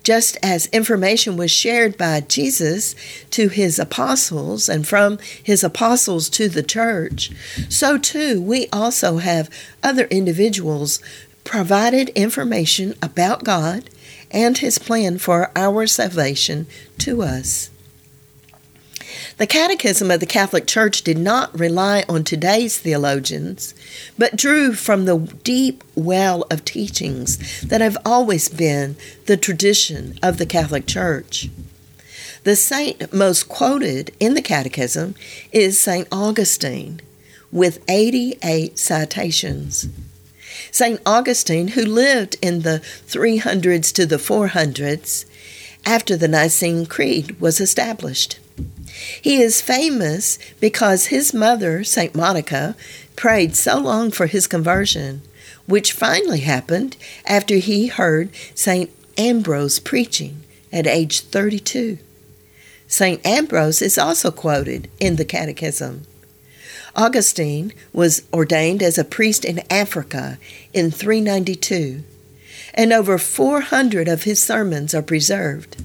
Just 0.03 0.37
as 0.43 0.67
information 0.67 1.37
was 1.37 1.49
shared 1.49 1.97
by 1.97 2.19
Jesus 2.21 2.93
to 3.31 3.47
his 3.47 3.79
apostles 3.79 4.67
and 4.67 4.87
from 4.87 5.17
his 5.41 5.63
apostles 5.63 6.29
to 6.29 6.49
the 6.49 6.63
church, 6.63 7.31
so 7.69 7.97
too 7.97 8.41
we 8.41 8.67
also 8.73 9.17
have 9.17 9.49
other 9.81 10.05
individuals 10.05 11.01
provided 11.43 12.09
information 12.09 12.95
about 13.01 13.43
God 13.43 13.89
and 14.29 14.57
his 14.57 14.77
plan 14.77 15.17
for 15.17 15.51
our 15.55 15.87
salvation 15.87 16.67
to 16.99 17.21
us. 17.21 17.69
The 19.37 19.47
Catechism 19.47 20.11
of 20.11 20.19
the 20.19 20.25
Catholic 20.25 20.67
Church 20.67 21.01
did 21.01 21.17
not 21.17 21.57
rely 21.57 22.03
on 22.07 22.23
today's 22.23 22.77
theologians, 22.77 23.73
but 24.17 24.35
drew 24.35 24.73
from 24.73 25.05
the 25.05 25.17
deep 25.43 25.83
well 25.95 26.45
of 26.49 26.65
teachings 26.65 27.61
that 27.61 27.81
have 27.81 27.97
always 28.05 28.49
been 28.49 28.95
the 29.25 29.37
tradition 29.37 30.17
of 30.21 30.37
the 30.37 30.45
Catholic 30.45 30.85
Church. 30.85 31.49
The 32.43 32.55
saint 32.55 33.13
most 33.13 33.47
quoted 33.47 34.11
in 34.19 34.33
the 34.33 34.41
Catechism 34.41 35.15
is 35.51 35.79
St. 35.79 36.07
Augustine, 36.11 37.01
with 37.51 37.83
88 37.87 38.77
citations. 38.77 39.87
St. 40.71 40.99
Augustine, 41.05 41.69
who 41.69 41.85
lived 41.85 42.35
in 42.41 42.61
the 42.61 42.81
300s 43.07 43.93
to 43.93 44.05
the 44.05 44.17
400s 44.17 45.25
after 45.85 46.17
the 46.17 46.27
Nicene 46.27 46.85
Creed 46.85 47.39
was 47.39 47.59
established. 47.61 48.39
He 49.21 49.41
is 49.41 49.61
famous 49.61 50.37
because 50.59 51.07
his 51.07 51.33
mother, 51.33 51.83
St. 51.83 52.15
Monica, 52.15 52.75
prayed 53.15 53.55
so 53.55 53.77
long 53.79 54.11
for 54.11 54.27
his 54.27 54.47
conversion, 54.47 55.21
which 55.65 55.93
finally 55.93 56.41
happened 56.41 56.97
after 57.25 57.55
he 57.55 57.87
heard 57.87 58.29
St. 58.55 58.89
Ambrose 59.17 59.79
preaching 59.79 60.43
at 60.71 60.87
age 60.87 61.21
32. 61.21 61.99
St. 62.87 63.25
Ambrose 63.25 63.81
is 63.81 63.97
also 63.97 64.31
quoted 64.31 64.89
in 64.99 65.15
the 65.15 65.25
Catechism. 65.25 66.05
Augustine 66.95 67.73
was 67.91 68.23
ordained 68.31 68.83
as 68.83 68.97
a 68.97 69.03
priest 69.03 69.45
in 69.45 69.63
Africa 69.69 70.37
in 70.73 70.91
392, 70.91 72.03
and 72.75 72.93
over 72.93 73.17
400 73.17 74.07
of 74.07 74.23
his 74.23 74.41
sermons 74.41 74.93
are 74.93 75.01
preserved. 75.01 75.83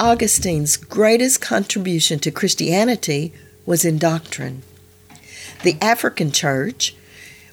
Augustine's 0.00 0.76
greatest 0.76 1.40
contribution 1.40 2.18
to 2.20 2.30
Christianity 2.30 3.32
was 3.64 3.84
in 3.84 3.98
doctrine. 3.98 4.62
The 5.62 5.76
African 5.80 6.32
church 6.32 6.96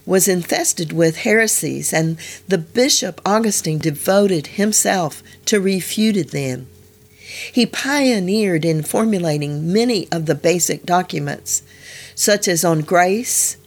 was 0.05 0.27
infested 0.27 0.91
with 0.91 1.17
heresies, 1.17 1.93
and 1.93 2.17
the 2.47 2.57
bishop 2.57 3.21
Augustine 3.23 3.77
devoted 3.77 4.47
himself 4.47 5.21
to 5.45 5.61
refuting 5.61 6.27
them. 6.27 6.67
He 7.51 7.67
pioneered 7.67 8.65
in 8.65 8.81
formulating 8.81 9.71
many 9.71 10.07
of 10.11 10.25
the 10.25 10.33
basic 10.33 10.83
documents, 10.83 11.61
such 12.15 12.47
as 12.47 12.65
on 12.65 12.81
grace, 12.81 13.57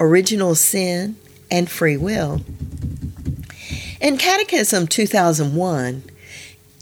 original 0.00 0.56
sin, 0.56 1.14
and 1.50 1.70
free 1.70 1.96
will. 1.96 2.40
In 4.00 4.16
Catechism 4.16 4.88
2001, 4.88 6.02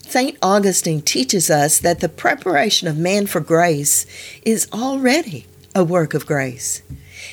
St. 0.08 0.38
Augustine 0.42 1.02
teaches 1.02 1.50
us 1.50 1.78
that 1.80 2.00
the 2.00 2.08
preparation 2.08 2.88
of 2.88 2.96
man 2.96 3.26
for 3.26 3.40
grace 3.40 4.06
is 4.42 4.66
already 4.72 5.46
a 5.74 5.84
work 5.84 6.14
of 6.14 6.26
grace. 6.26 6.82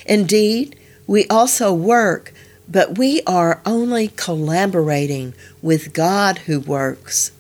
Indeed, 0.06 0.78
we 1.08 1.26
also 1.28 1.74
work, 1.74 2.34
but 2.68 2.98
we 2.98 3.22
are 3.26 3.62
only 3.66 4.10
collaborating 4.10 5.34
with 5.62 5.94
God 5.94 6.40
who 6.40 6.60
works. 6.60 7.32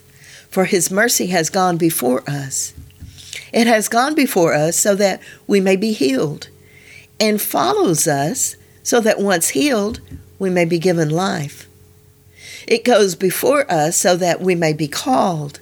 For 0.49 0.65
his 0.65 0.89
mercy 0.89 1.27
has 1.27 1.49
gone 1.49 1.77
before 1.77 2.23
us. 2.29 2.73
It 3.51 3.67
has 3.67 3.89
gone 3.89 4.15
before 4.15 4.53
us 4.53 4.77
so 4.77 4.95
that 4.95 5.21
we 5.47 5.59
may 5.59 5.75
be 5.75 5.91
healed, 5.91 6.49
and 7.19 7.41
follows 7.41 8.07
us 8.07 8.55
so 8.83 9.01
that 9.01 9.19
once 9.19 9.49
healed, 9.49 9.99
we 10.39 10.49
may 10.49 10.65
be 10.65 10.79
given 10.79 11.09
life. 11.09 11.67
It 12.67 12.83
goes 12.83 13.15
before 13.15 13.69
us 13.71 13.97
so 13.97 14.15
that 14.17 14.41
we 14.41 14.55
may 14.55 14.73
be 14.73 14.87
called, 14.87 15.59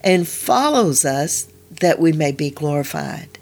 and 0.00 0.26
follows 0.26 1.04
us 1.04 1.48
that 1.80 1.98
we 1.98 2.12
may 2.12 2.32
be 2.32 2.50
glorified. 2.50 3.38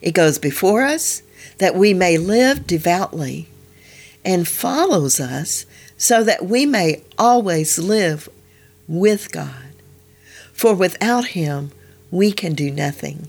It 0.00 0.12
goes 0.12 0.38
before 0.38 0.82
us 0.82 1.22
that 1.58 1.74
we 1.74 1.94
may 1.94 2.18
live 2.18 2.66
devoutly, 2.66 3.48
and 4.24 4.46
follows 4.46 5.20
us 5.20 5.66
so 5.96 6.24
that 6.24 6.44
we 6.44 6.66
may 6.66 7.02
always 7.18 7.78
live 7.78 8.28
with 8.88 9.30
God. 9.30 9.72
For 10.52 10.74
without 10.74 11.28
Him, 11.28 11.72
we 12.10 12.32
can 12.32 12.54
do 12.54 12.70
nothing. 12.70 13.28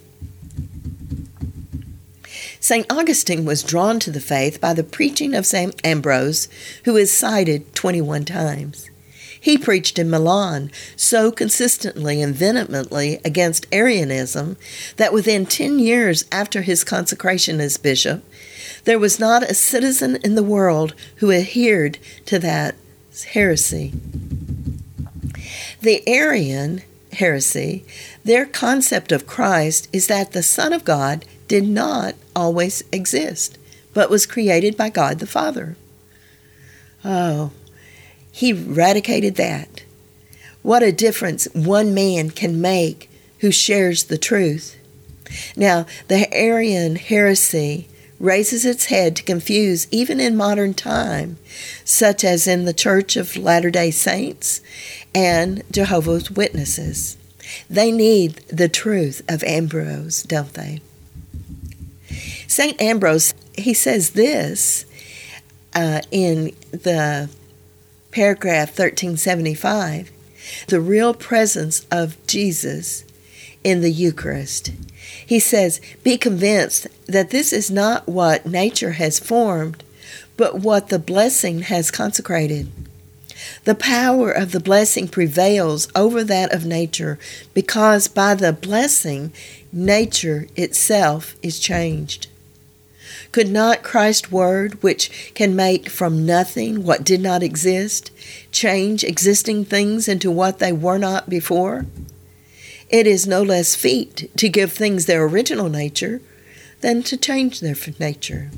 St. 2.64 2.90
Augustine 2.90 3.44
was 3.44 3.62
drawn 3.62 4.00
to 4.00 4.10
the 4.10 4.22
faith 4.22 4.62
by 4.62 4.74
the 4.74 4.86
preaching 4.86 5.36
of 5.36 5.46
St. 5.46 5.76
Ambrose, 5.86 6.48
who 6.86 6.96
is 6.96 7.12
cited 7.12 7.76
21 7.76 8.24
times. 8.24 8.90
He 9.38 9.58
preached 9.58 10.00
in 10.00 10.10
Milan 10.10 10.72
so 10.96 11.30
consistently 11.30 12.22
and 12.22 12.34
vehemently 12.34 13.20
against 13.26 13.68
Arianism 13.74 14.56
that 14.96 15.12
within 15.12 15.46
10 15.46 15.78
years 15.78 16.24
after 16.32 16.62
his 16.62 16.86
consecration 16.86 17.60
as 17.60 17.76
bishop, 17.76 18.24
there 18.86 18.98
was 18.98 19.20
not 19.20 19.44
a 19.44 19.54
citizen 19.54 20.16
in 20.24 20.36
the 20.36 20.42
world 20.42 20.96
who 21.18 21.34
adhered 21.34 21.98
to 22.28 22.40
that 22.40 22.76
heresy. 23.34 23.92
The 25.82 26.02
Arian 26.08 26.82
heresy, 27.12 27.84
their 28.24 28.46
concept 28.46 29.12
of 29.12 29.28
Christ 29.28 29.90
is 29.92 30.08
that 30.08 30.32
the 30.32 30.42
Son 30.42 30.72
of 30.72 30.86
God 30.86 31.26
did 31.48 31.68
not 31.68 32.16
always 32.36 32.84
exist, 32.92 33.58
but 33.94 34.10
was 34.10 34.26
created 34.26 34.76
by 34.78 34.90
God 34.90 35.20
the 35.20 35.28
Father. 35.28 35.76
Oh, 37.06 37.52
he 38.32 38.50
eradicated 38.50 39.36
that. 39.36 39.84
What 40.62 40.82
a 40.82 40.92
difference 40.92 41.46
one 41.54 41.94
man 41.94 42.32
can 42.32 42.62
make 42.62 43.10
who 43.40 43.52
shares 43.52 44.06
the 44.06 44.18
truth. 44.18 44.78
Now, 45.56 45.86
the 46.08 46.34
Arian 46.34 46.96
heresy 46.96 47.88
raises 48.20 48.66
its 48.66 48.86
head 48.86 49.18
to 49.18 49.24
confuse 49.24 49.88
even 49.92 50.20
in 50.20 50.38
modern 50.38 50.74
time, 50.74 51.38
such 51.84 52.24
as 52.24 52.48
in 52.48 52.64
the 52.64 52.74
Church 52.74 53.18
of 53.18 53.36
Latter 53.36 53.70
day 53.70 53.92
Saints 53.92 54.62
and 55.14 55.62
Jehovah's 55.72 56.32
Witnesses. 56.32 57.18
They 57.70 57.92
need 57.92 58.36
the 58.48 58.70
truth 58.70 59.22
of 59.28 59.44
Ambrose, 59.44 60.24
don't 60.24 60.54
they? 60.54 60.80
St. 62.54 62.80
Ambrose, 62.80 63.34
he 63.58 63.74
says 63.74 64.12
this 64.12 64.86
uh, 65.74 66.02
in 66.12 66.56
the 66.70 67.28
paragraph 68.12 68.70
1375 68.70 70.12
the 70.68 70.80
real 70.80 71.16
presence 71.16 71.88
of 71.90 72.16
Jesus 72.28 73.06
in 73.64 73.82
the 73.82 73.90
Eucharist. 73.90 74.72
He 75.26 75.40
says, 75.40 75.82
Be 76.04 76.16
convinced 76.16 76.86
that 77.08 77.32
this 77.32 77.54
is 77.54 77.72
not 77.72 78.08
what 78.08 78.46
nature 78.46 78.92
has 78.92 79.18
formed, 79.18 79.84
but 80.38 80.60
what 80.60 80.90
the 80.90 81.00
blessing 81.00 81.62
has 81.62 81.90
consecrated. 81.90 82.72
The 83.64 83.74
power 83.74 84.32
of 84.32 84.52
the 84.52 84.60
blessing 84.60 85.08
prevails 85.08 85.88
over 85.96 86.24
that 86.26 86.54
of 86.54 86.66
nature 86.66 87.18
because 87.56 88.08
by 88.08 88.36
the 88.36 88.54
blessing, 88.54 89.34
nature 89.72 90.48
itself 90.56 91.36
is 91.42 91.58
changed. 91.58 92.28
Could 93.34 93.50
not 93.50 93.82
Christ's 93.82 94.32
word, 94.32 94.82
which 94.84 95.34
can 95.34 95.56
make 95.56 95.90
from 95.90 96.24
nothing 96.26 96.84
what 96.84 97.04
did 97.04 97.20
not 97.20 97.42
exist, 97.42 98.12
change 98.52 99.04
existing 99.04 99.66
things 99.66 100.08
into 100.08 100.30
what 100.30 100.60
they 100.60 100.72
were 100.72 101.00
not 101.00 101.30
before? 101.30 101.88
It 102.90 103.08
is 103.08 103.26
no 103.26 103.42
less 103.42 103.76
feat 103.76 104.30
to 104.38 104.48
give 104.48 104.72
things 104.72 105.08
their 105.08 105.26
original 105.26 105.68
nature 105.68 106.22
than 106.82 107.02
to 107.04 107.18
change 107.18 107.60
their 107.60 107.76
nature. 108.00 108.52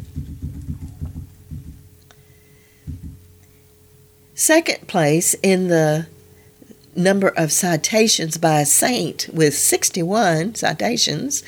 Second 4.34 4.90
place 4.90 5.36
in 5.42 5.70
the 5.70 6.08
number 6.96 7.30
of 7.30 7.52
citations 7.52 8.38
by 8.38 8.62
a 8.62 8.66
saint 8.66 9.30
with 9.34 9.56
61 9.56 10.56
citations 10.56 11.44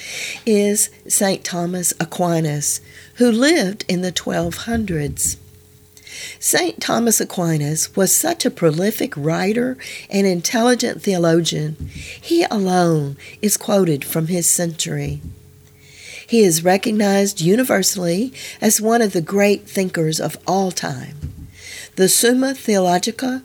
is 0.46 0.90
St. 1.08 1.44
Thomas 1.44 1.94
Aquinas, 2.00 2.82
who 3.18 3.32
lived 3.32 3.86
in 3.88 4.02
the 4.02 4.12
1200s. 4.12 5.38
St. 6.40 6.82
Thomas 6.82 7.20
Aquinas 7.20 7.96
was 7.96 8.16
such 8.16 8.46
a 8.46 8.52
prolific 8.52 9.14
writer 9.16 9.78
and 10.10 10.26
intelligent 10.26 11.02
theologian, 11.02 11.76
he 12.22 12.44
alone 12.44 13.18
is 13.42 13.58
quoted 13.58 14.04
from 14.06 14.28
his 14.28 14.50
century. 14.50 15.22
He 16.28 16.42
is 16.42 16.64
recognized 16.64 17.40
universally 17.42 18.34
as 18.60 18.82
one 18.82 19.02
of 19.02 19.14
the 19.14 19.22
great 19.22 19.68
thinkers 19.68 20.20
of 20.20 20.38
all 20.46 20.72
time. 20.72 21.48
The 21.96 22.10
Summa 22.10 22.54
Theologica 22.54 23.44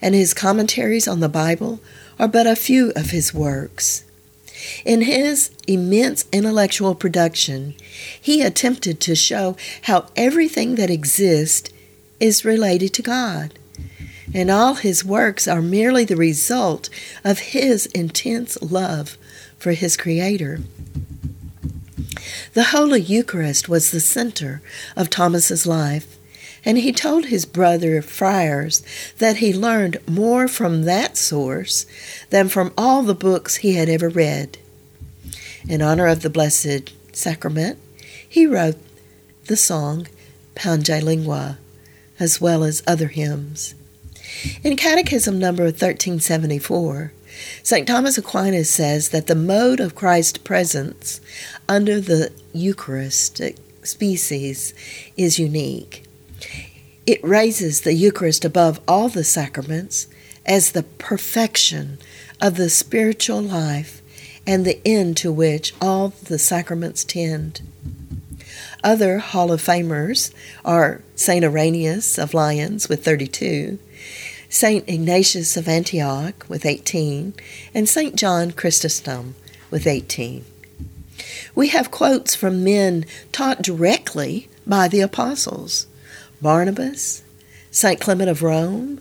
and 0.00 0.14
his 0.14 0.34
commentaries 0.34 1.06
on 1.06 1.20
the 1.20 1.28
Bible 1.28 1.80
are 2.18 2.28
but 2.28 2.46
a 2.46 2.56
few 2.56 2.90
of 2.96 3.10
his 3.10 3.34
works. 3.34 4.04
In 4.84 5.02
his 5.02 5.50
immense 5.66 6.24
intellectual 6.32 6.94
production, 6.94 7.74
he 8.20 8.42
attempted 8.42 9.00
to 9.00 9.14
show 9.14 9.56
how 9.82 10.06
everything 10.16 10.74
that 10.76 10.90
exists 10.90 11.70
is 12.20 12.44
related 12.44 12.94
to 12.94 13.02
God, 13.02 13.54
and 14.32 14.50
all 14.50 14.74
his 14.74 15.04
works 15.04 15.48
are 15.48 15.62
merely 15.62 16.04
the 16.04 16.16
result 16.16 16.88
of 17.24 17.38
his 17.38 17.86
intense 17.86 18.60
love 18.62 19.16
for 19.58 19.72
his 19.72 19.96
Creator. 19.96 20.60
The 22.54 22.64
Holy 22.64 23.00
Eucharist 23.00 23.68
was 23.68 23.90
the 23.90 24.00
center 24.00 24.62
of 24.96 25.10
Thomas's 25.10 25.66
life, 25.66 26.18
and 26.64 26.78
he 26.78 26.92
told 26.92 27.26
his 27.26 27.44
brother 27.44 28.00
friars 28.02 28.82
that 29.18 29.38
he 29.38 29.52
learned 29.52 29.98
more 30.08 30.46
from 30.46 30.82
that 30.82 31.16
source 31.16 31.86
than 32.30 32.48
from 32.48 32.72
all 32.78 33.02
the 33.02 33.14
books 33.14 33.56
he 33.56 33.74
had 33.74 33.88
ever 33.88 34.08
read. 34.08 34.58
In 35.68 35.82
honor 35.82 36.06
of 36.06 36.22
the 36.22 36.30
Blessed 36.30 36.92
Sacrament, 37.12 37.78
he 38.28 38.46
wrote 38.46 38.76
the 39.46 39.56
song 39.56 40.06
Pange 40.54 40.88
Lingua, 40.88 41.58
as 42.18 42.40
well 42.40 42.62
as 42.62 42.82
other 42.86 43.08
hymns. 43.08 43.74
In 44.62 44.76
Catechism 44.76 45.38
number 45.38 45.64
1374, 45.64 47.12
St. 47.62 47.88
Thomas 47.88 48.18
Aquinas 48.18 48.70
says 48.70 49.08
that 49.08 49.26
the 49.26 49.34
mode 49.34 49.80
of 49.80 49.94
Christ's 49.94 50.38
presence 50.38 51.20
under 51.68 52.00
the 52.00 52.30
Eucharistic 52.52 53.56
species 53.82 54.74
is 55.16 55.38
unique. 55.38 56.04
It 57.06 57.22
raises 57.24 57.80
the 57.80 57.94
Eucharist 57.94 58.44
above 58.44 58.80
all 58.86 59.08
the 59.08 59.24
sacraments 59.24 60.06
as 60.46 60.70
the 60.70 60.84
perfection 60.84 61.98
of 62.40 62.56
the 62.56 62.70
spiritual 62.70 63.42
life 63.42 64.00
and 64.46 64.64
the 64.64 64.80
end 64.86 65.16
to 65.18 65.32
which 65.32 65.74
all 65.80 66.10
the 66.24 66.38
sacraments 66.38 67.02
tend. 67.04 67.60
Other 68.84 69.18
Hall 69.18 69.52
of 69.52 69.60
Famers 69.60 70.32
are 70.64 71.02
St. 71.16 71.44
Irenaeus 71.44 72.18
of 72.18 72.34
Lyons 72.34 72.88
with 72.88 73.04
32, 73.04 73.78
St. 74.48 74.88
Ignatius 74.88 75.56
of 75.56 75.68
Antioch 75.68 76.44
with 76.48 76.66
18, 76.66 77.34
and 77.74 77.88
St. 77.88 78.14
John 78.16 78.50
Chrysostom 78.52 79.34
with 79.70 79.86
18. 79.86 80.44
We 81.54 81.68
have 81.68 81.90
quotes 81.90 82.34
from 82.34 82.64
men 82.64 83.06
taught 83.30 83.62
directly 83.62 84.48
by 84.66 84.88
the 84.88 85.00
apostles. 85.00 85.86
Barnabas, 86.42 87.22
St. 87.70 88.00
Clement 88.00 88.28
of 88.28 88.42
Rome, 88.42 89.00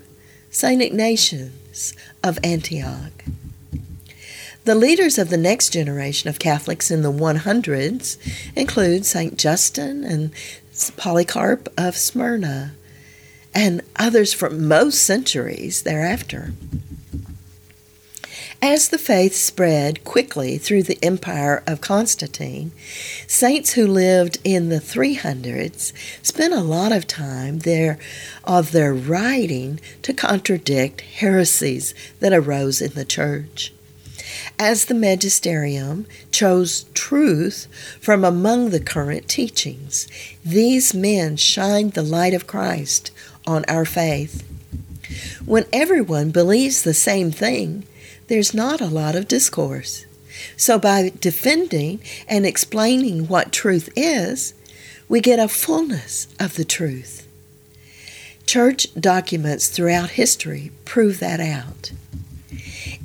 St. 0.51 0.79
Ignatius 0.79 1.95
of 2.23 2.37
Antioch. 2.43 3.25
The 4.63 4.75
leaders 4.75 5.17
of 5.17 5.31
the 5.31 5.37
next 5.37 5.73
generation 5.73 6.29
of 6.29 6.37
Catholics 6.37 6.91
in 6.91 7.01
the 7.01 7.11
100s 7.11 8.17
include 8.55 9.07
St. 9.07 9.39
Justin 9.39 10.03
and 10.03 10.31
Polycarp 10.97 11.67
of 11.77 11.97
Smyrna, 11.97 12.73
and 13.55 13.81
others 13.95 14.33
from 14.33 14.67
most 14.67 15.01
centuries 15.01 15.81
thereafter. 15.81 16.53
As 18.63 18.89
the 18.89 18.99
faith 18.99 19.33
spread 19.33 20.03
quickly 20.03 20.59
through 20.59 20.83
the 20.83 20.99
empire 21.01 21.63
of 21.65 21.81
Constantine, 21.81 22.71
saints 23.25 23.73
who 23.73 23.87
lived 23.87 24.37
in 24.43 24.69
the 24.69 24.79
300s 24.79 25.91
spent 26.21 26.53
a 26.53 26.59
lot 26.59 26.91
of 26.91 27.07
time 27.07 27.59
there 27.59 27.97
of 28.43 28.71
their 28.71 28.93
writing 28.93 29.79
to 30.03 30.13
contradict 30.13 31.01
heresies 31.01 31.95
that 32.19 32.33
arose 32.33 32.81
in 32.81 32.91
the 32.93 33.03
church. 33.03 33.73
As 34.59 34.85
the 34.85 34.93
magisterium 34.93 36.05
chose 36.31 36.85
truth 36.93 37.67
from 37.99 38.23
among 38.23 38.69
the 38.69 38.79
current 38.79 39.27
teachings, 39.27 40.07
these 40.45 40.93
men 40.93 41.35
shined 41.35 41.93
the 41.93 42.03
light 42.03 42.35
of 42.35 42.45
Christ 42.45 43.09
on 43.47 43.65
our 43.67 43.85
faith. 43.85 44.47
When 45.45 45.65
everyone 45.73 46.29
believes 46.29 46.83
the 46.83 46.93
same 46.93 47.31
thing, 47.31 47.87
there's 48.31 48.53
not 48.53 48.79
a 48.79 48.85
lot 48.85 49.13
of 49.13 49.27
discourse. 49.27 50.05
So, 50.55 50.79
by 50.79 51.11
defending 51.19 51.99
and 52.29 52.45
explaining 52.45 53.27
what 53.27 53.51
truth 53.51 53.89
is, 53.93 54.53
we 55.09 55.19
get 55.19 55.37
a 55.37 55.49
fullness 55.49 56.29
of 56.39 56.55
the 56.55 56.63
truth. 56.63 57.27
Church 58.45 58.87
documents 58.97 59.67
throughout 59.67 60.11
history 60.11 60.71
prove 60.85 61.19
that 61.19 61.41
out. 61.41 61.91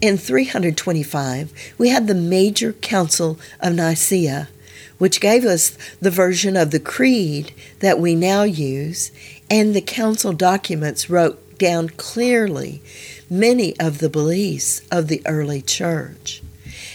In 0.01 0.17
325, 0.17 1.53
we 1.77 1.89
had 1.89 2.07
the 2.07 2.15
Major 2.15 2.75
Council 2.75 3.37
of 3.59 3.75
Nicaea, 3.75 4.49
which 4.99 5.21
gave 5.21 5.45
us 5.45 5.77
the 6.01 6.11
version 6.13 6.57
of 6.57 6.71
the 6.71 6.79
creed 6.79 7.53
that 7.81 7.99
we 7.99 8.15
now 8.15 8.45
use, 8.45 9.11
and 9.51 9.75
the 9.75 9.81
council 9.81 10.33
documents 10.33 11.11
wrote 11.11 11.59
down 11.59 11.89
clearly 11.89 12.81
many 13.29 13.79
of 13.79 13.99
the 13.99 14.09
beliefs 14.09 14.83
of 14.91 15.09
the 15.09 15.23
early 15.27 15.63
church. 15.63 16.43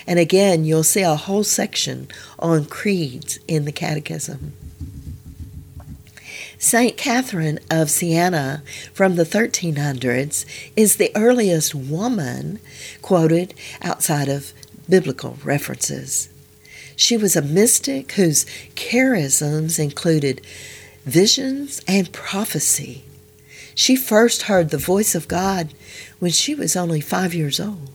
And 0.08 0.20
again, 0.20 0.66
you'll 0.66 0.84
see 0.84 1.02
a 1.02 1.16
whole 1.16 1.44
section 1.44 2.08
on 2.40 2.66
creeds 2.66 3.40
in 3.48 3.66
the 3.66 3.72
Catechism. 3.72 4.54
St. 6.58 6.96
Catherine 6.96 7.60
of 7.72 7.90
Siena 7.90 8.62
from 8.94 9.16
the 9.16 9.24
1300s 9.24 10.46
is 10.76 10.98
the 10.98 11.12
earliest 11.16 11.74
woman 11.74 12.60
quoted 13.02 13.56
outside 13.82 14.30
of 14.30 14.54
biblical 14.88 15.38
references. 15.44 16.30
She 16.96 17.18
was 17.18 17.36
a 17.36 17.42
mystic 17.42 18.12
whose 18.12 18.46
charisms 18.76 19.80
included 19.80 20.42
visions 21.04 21.82
and 21.88 22.12
prophecy. 22.12 23.06
She 23.74 23.96
first 23.96 24.44
heard 24.44 24.70
the 24.70 24.78
voice 24.78 25.16
of 25.16 25.28
God 25.28 25.74
when 26.22 26.30
she 26.30 26.54
was 26.54 26.76
only 26.76 27.02
five 27.02 27.34
years 27.34 27.60
old. 27.60 27.90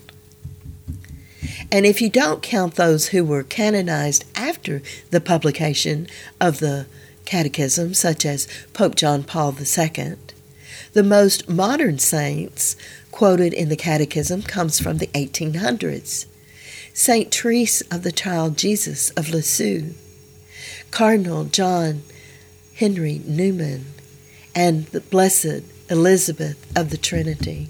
And 1.71 1.87
if 1.87 2.03
you 2.03 2.11
don't 2.11 2.43
count 2.43 2.75
those 2.75 3.09
who 3.09 3.25
were 3.25 3.45
canonized 3.45 4.25
after 4.35 4.83
the 5.11 5.21
publication 5.21 6.09
of 6.41 6.59
the 6.59 6.87
Catechism, 7.25 7.95
such 7.95 8.27
as 8.27 8.49
Pope 8.73 8.97
John 8.97 9.23
Paul 9.23 9.55
II, 9.57 10.17
the 10.93 11.05
most 11.05 11.49
modern 11.49 12.01
saints 12.01 12.75
quoted 13.13 13.53
in 13.53 13.69
the 13.69 13.77
Catechism 13.77 14.43
comes 14.43 14.81
from 14.81 14.99
the 14.99 15.07
1800s. 15.09 16.27
Saint 16.93 17.33
Therese 17.33 17.81
of 17.93 18.03
the 18.03 18.11
Child 18.11 18.59
Jesus 18.59 19.11
of 19.11 19.29
Lisieux, 19.29 19.95
Cardinal 20.91 21.45
John 21.45 22.03
Henry 22.75 23.21
Newman, 23.25 23.85
and 24.53 24.87
the 24.87 25.01
Blessed 25.01 25.63
Elizabeth 25.89 26.77
of 26.77 26.91
the 26.91 26.97
Trinity. 26.97 27.69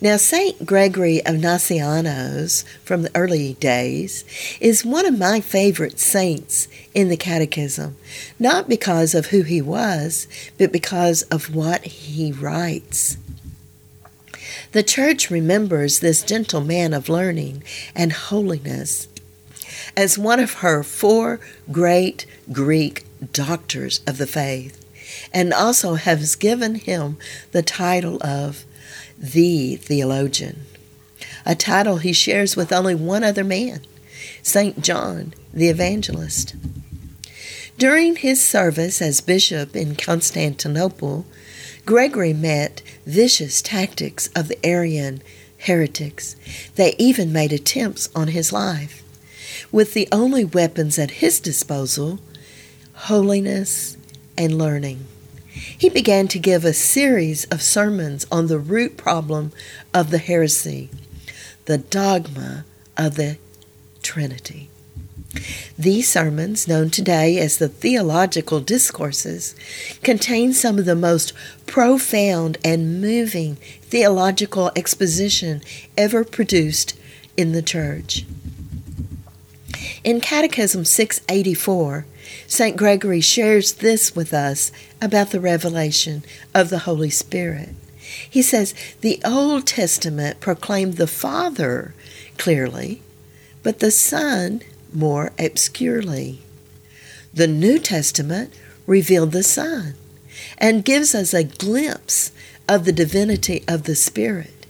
Now, 0.00 0.16
St. 0.16 0.64
Gregory 0.64 1.18
of 1.26 1.36
Nazianzus 1.36 2.62
from 2.84 3.02
the 3.02 3.10
early 3.16 3.54
days 3.54 4.24
is 4.60 4.84
one 4.84 5.06
of 5.06 5.18
my 5.18 5.40
favorite 5.40 5.98
saints 5.98 6.68
in 6.94 7.08
the 7.08 7.16
Catechism, 7.16 7.96
not 8.38 8.68
because 8.68 9.12
of 9.12 9.26
who 9.26 9.42
he 9.42 9.60
was, 9.60 10.28
but 10.56 10.70
because 10.70 11.22
of 11.22 11.52
what 11.52 11.84
he 11.84 12.30
writes. 12.30 13.16
The 14.70 14.84
Church 14.84 15.30
remembers 15.30 15.98
this 15.98 16.22
gentle 16.22 16.60
man 16.60 16.94
of 16.94 17.08
learning 17.08 17.64
and 17.96 18.12
holiness 18.12 19.08
as 19.96 20.16
one 20.16 20.38
of 20.38 20.54
her 20.54 20.84
four 20.84 21.40
great 21.72 22.24
Greek 22.52 23.04
doctors 23.32 24.00
of 24.06 24.18
the 24.18 24.28
faith, 24.28 24.84
and 25.34 25.52
also 25.52 25.94
has 25.94 26.36
given 26.36 26.76
him 26.76 27.16
the 27.50 27.62
title 27.62 28.22
of 28.22 28.64
the 29.18 29.76
theologian, 29.76 30.64
a 31.44 31.54
title 31.54 31.96
he 31.96 32.12
shares 32.12 32.56
with 32.56 32.72
only 32.72 32.94
one 32.94 33.24
other 33.24 33.44
man, 33.44 33.80
St. 34.42 34.80
John 34.80 35.34
the 35.52 35.68
Evangelist. 35.68 36.54
During 37.76 38.16
his 38.16 38.42
service 38.42 39.02
as 39.02 39.20
bishop 39.20 39.74
in 39.74 39.96
Constantinople, 39.96 41.26
Gregory 41.84 42.32
met 42.32 42.82
vicious 43.06 43.60
tactics 43.62 44.28
of 44.36 44.48
the 44.48 44.64
Arian 44.64 45.22
heretics. 45.58 46.36
They 46.76 46.94
even 46.98 47.32
made 47.32 47.52
attempts 47.52 48.08
on 48.14 48.28
his 48.28 48.52
life. 48.52 49.02
With 49.72 49.94
the 49.94 50.08
only 50.12 50.44
weapons 50.44 50.98
at 50.98 51.12
his 51.22 51.40
disposal, 51.40 52.20
holiness 52.94 53.96
and 54.36 54.58
learning 54.58 55.06
he 55.76 55.88
began 55.88 56.28
to 56.28 56.38
give 56.38 56.64
a 56.64 56.72
series 56.72 57.44
of 57.46 57.62
sermons 57.62 58.26
on 58.30 58.46
the 58.46 58.58
root 58.58 58.96
problem 58.96 59.52
of 59.92 60.10
the 60.10 60.18
heresy, 60.18 60.90
the 61.64 61.78
dogma 61.78 62.64
of 62.96 63.16
the 63.16 63.38
Trinity. 64.02 64.70
These 65.78 66.08
sermons, 66.08 66.66
known 66.66 66.90
today 66.90 67.38
as 67.38 67.58
the 67.58 67.68
theological 67.68 68.60
discourses, 68.60 69.54
contain 70.02 70.52
some 70.52 70.78
of 70.78 70.86
the 70.86 70.96
most 70.96 71.32
profound 71.66 72.58
and 72.64 73.00
moving 73.00 73.56
theological 73.82 74.72
exposition 74.74 75.62
ever 75.96 76.24
produced 76.24 76.98
in 77.36 77.52
the 77.52 77.62
church. 77.62 78.24
In 80.04 80.20
Catechism 80.20 80.84
684, 80.84 82.06
St. 82.46 82.76
Gregory 82.76 83.20
shares 83.20 83.74
this 83.74 84.14
with 84.14 84.32
us 84.32 84.70
about 85.02 85.30
the 85.30 85.40
revelation 85.40 86.22
of 86.54 86.70
the 86.70 86.80
Holy 86.80 87.10
Spirit. 87.10 87.70
He 87.98 88.42
says, 88.42 88.74
The 89.00 89.20
Old 89.24 89.66
Testament 89.66 90.40
proclaimed 90.40 90.94
the 90.94 91.08
Father 91.08 91.94
clearly, 92.36 93.02
but 93.62 93.80
the 93.80 93.90
Son 93.90 94.62
more 94.92 95.32
obscurely. 95.38 96.42
The 97.34 97.48
New 97.48 97.78
Testament 97.78 98.54
revealed 98.86 99.32
the 99.32 99.42
Son 99.42 99.94
and 100.58 100.84
gives 100.84 101.14
us 101.14 101.34
a 101.34 101.44
glimpse 101.44 102.30
of 102.68 102.84
the 102.84 102.92
divinity 102.92 103.64
of 103.66 103.82
the 103.82 103.96
Spirit. 103.96 104.66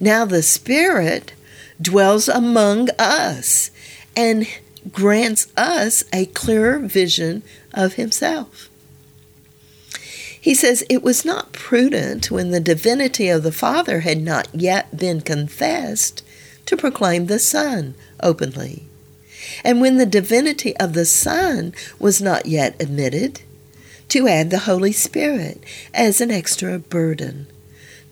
Now 0.00 0.24
the 0.24 0.42
Spirit 0.42 1.34
dwells 1.80 2.28
among 2.28 2.88
us 2.98 3.70
and 4.16 4.46
grants 4.90 5.48
us 5.56 6.04
a 6.12 6.26
clearer 6.26 6.78
vision 6.78 7.42
of 7.72 7.94
himself. 7.94 8.68
He 10.40 10.54
says, 10.54 10.84
It 10.90 11.02
was 11.02 11.24
not 11.24 11.52
prudent 11.52 12.30
when 12.30 12.50
the 12.50 12.60
divinity 12.60 13.28
of 13.28 13.42
the 13.42 13.52
Father 13.52 14.00
had 14.00 14.20
not 14.20 14.48
yet 14.52 14.96
been 14.96 15.22
confessed 15.22 16.22
to 16.66 16.76
proclaim 16.76 17.26
the 17.26 17.38
Son 17.38 17.94
openly. 18.20 18.84
And 19.64 19.80
when 19.80 19.96
the 19.96 20.06
divinity 20.06 20.76
of 20.76 20.92
the 20.92 21.06
Son 21.06 21.72
was 21.98 22.20
not 22.20 22.46
yet 22.46 22.76
admitted, 22.80 23.40
to 24.08 24.28
add 24.28 24.50
the 24.50 24.60
Holy 24.60 24.92
Spirit 24.92 25.62
as 25.92 26.20
an 26.20 26.30
extra 26.30 26.78
burden, 26.78 27.46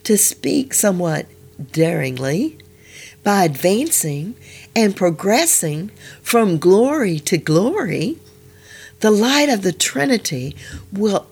to 0.03 0.17
speak 0.17 0.73
somewhat 0.73 1.27
daringly 1.71 2.57
by 3.23 3.43
advancing 3.43 4.35
and 4.75 4.95
progressing 4.95 5.91
from 6.21 6.57
glory 6.57 7.19
to 7.19 7.37
glory, 7.37 8.17
the 8.99 9.11
light 9.11 9.49
of 9.49 9.61
the 9.61 9.73
Trinity 9.73 10.55
will 10.91 11.27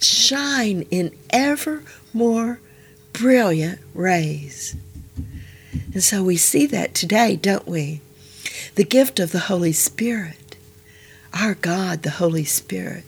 shine 0.00 0.82
in 0.90 1.12
ever 1.30 1.82
more 2.12 2.60
brilliant 3.12 3.78
rays. 3.94 4.76
And 5.92 6.02
so 6.02 6.22
we 6.22 6.36
see 6.36 6.66
that 6.66 6.94
today, 6.94 7.36
don't 7.36 7.66
we? 7.66 8.00
The 8.74 8.84
gift 8.84 9.18
of 9.18 9.32
the 9.32 9.40
Holy 9.40 9.72
Spirit, 9.72 10.56
our 11.32 11.54
God, 11.54 12.02
the 12.02 12.10
Holy 12.10 12.44
Spirit, 12.44 13.04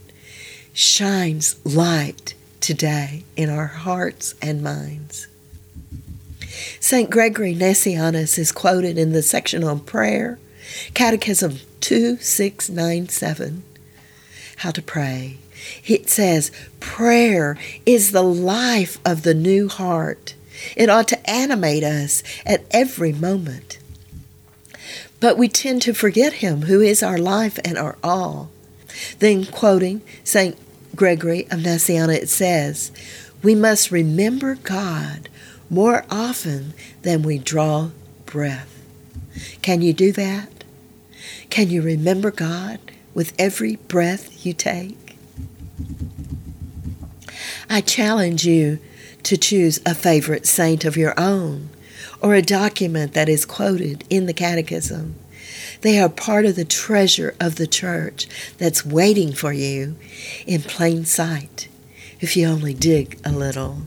shines 0.72 1.56
light 1.64 2.34
today 2.60 3.24
in 3.36 3.50
our 3.50 3.66
hearts 3.66 4.34
and 4.40 4.62
minds. 4.62 5.28
St. 6.80 7.10
Gregory 7.10 7.54
Nazianzus 7.54 8.38
is 8.38 8.52
quoted 8.52 8.98
in 8.98 9.12
the 9.12 9.22
section 9.22 9.64
on 9.64 9.80
prayer, 9.80 10.38
Catechism 10.94 11.58
2697. 11.80 13.62
How 14.58 14.70
to 14.70 14.82
pray. 14.82 15.38
It 15.86 16.10
says, 16.10 16.50
Prayer 16.80 17.56
is 17.86 18.12
the 18.12 18.22
life 18.22 18.98
of 19.04 19.22
the 19.22 19.34
new 19.34 19.68
heart. 19.68 20.34
It 20.76 20.88
ought 20.88 21.08
to 21.08 21.30
animate 21.30 21.84
us 21.84 22.22
at 22.44 22.64
every 22.70 23.12
moment. 23.12 23.78
But 25.20 25.38
we 25.38 25.48
tend 25.48 25.82
to 25.82 25.94
forget 25.94 26.34
Him 26.34 26.62
who 26.62 26.80
is 26.80 27.02
our 27.02 27.18
life 27.18 27.58
and 27.64 27.78
our 27.78 27.96
all. 28.02 28.50
Then, 29.18 29.46
quoting 29.46 30.02
St. 30.24 30.56
Gregory 30.94 31.44
of 31.44 31.60
Nazianzus, 31.60 32.14
it 32.14 32.28
says, 32.28 32.92
We 33.42 33.54
must 33.54 33.90
remember 33.90 34.56
God 34.56 35.28
more 35.72 36.04
often 36.10 36.74
than 37.00 37.22
we 37.22 37.38
draw 37.38 37.88
breath. 38.26 38.78
Can 39.62 39.80
you 39.80 39.94
do 39.94 40.12
that? 40.12 40.64
Can 41.48 41.70
you 41.70 41.80
remember 41.80 42.30
God 42.30 42.78
with 43.14 43.32
every 43.38 43.76
breath 43.76 44.44
you 44.44 44.52
take? 44.52 45.16
I 47.70 47.80
challenge 47.80 48.44
you 48.44 48.80
to 49.22 49.38
choose 49.38 49.80
a 49.86 49.94
favorite 49.94 50.46
saint 50.46 50.84
of 50.84 50.98
your 50.98 51.18
own 51.18 51.70
or 52.20 52.34
a 52.34 52.42
document 52.42 53.14
that 53.14 53.30
is 53.30 53.46
quoted 53.46 54.04
in 54.10 54.26
the 54.26 54.34
Catechism. 54.34 55.14
They 55.80 55.98
are 55.98 56.10
part 56.10 56.44
of 56.44 56.54
the 56.54 56.66
treasure 56.66 57.34
of 57.40 57.56
the 57.56 57.66
church 57.66 58.28
that's 58.58 58.84
waiting 58.84 59.32
for 59.32 59.54
you 59.54 59.96
in 60.46 60.60
plain 60.60 61.06
sight 61.06 61.68
if 62.20 62.36
you 62.36 62.46
only 62.46 62.74
dig 62.74 63.18
a 63.24 63.32
little. 63.32 63.78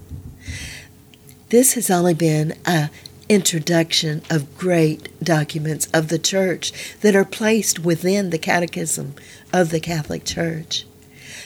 This 1.49 1.73
has 1.73 1.91
only 1.91 2.15
been 2.15 2.55
a 2.65 2.89
introduction 3.29 4.23
of 4.31 4.57
great 4.57 5.09
documents 5.23 5.87
of 5.93 6.07
the 6.07 6.17
church 6.17 6.71
that 7.01 7.15
are 7.15 7.25
placed 7.25 7.79
within 7.79 8.31
the 8.31 8.39
catechism 8.39 9.13
of 9.53 9.69
the 9.69 9.79
Catholic 9.79 10.25
Church. 10.25 10.85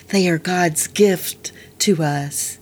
They 0.09 0.29
are 0.29 0.37
God's 0.37 0.87
gift 0.87 1.51
to 1.79 2.01
us. 2.01 2.59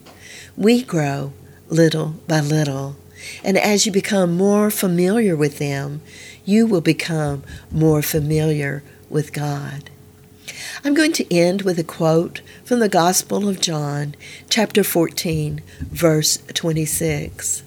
We 0.55 0.81
grow 0.81 1.33
little 1.69 2.15
by 2.27 2.39
little, 2.39 2.95
and 3.43 3.57
as 3.57 3.85
you 3.85 3.91
become 3.91 4.35
more 4.35 4.71
familiar 4.71 5.35
with 5.35 5.59
them, 5.59 6.01
you 6.43 6.65
will 6.65 6.81
become 6.81 7.43
more 7.71 8.01
familiar 8.01 8.81
with 9.09 9.31
God. 9.31 9.91
I'm 10.83 10.93
going 10.93 11.13
to 11.13 11.35
end 11.35 11.63
with 11.63 11.79
a 11.79 11.83
quote 11.83 12.41
from 12.63 12.79
the 12.79 12.89
Gospel 12.89 13.49
of 13.49 13.59
John, 13.59 14.15
chapter 14.49 14.83
14, 14.83 15.61
verse 15.79 16.37
26 16.53 17.63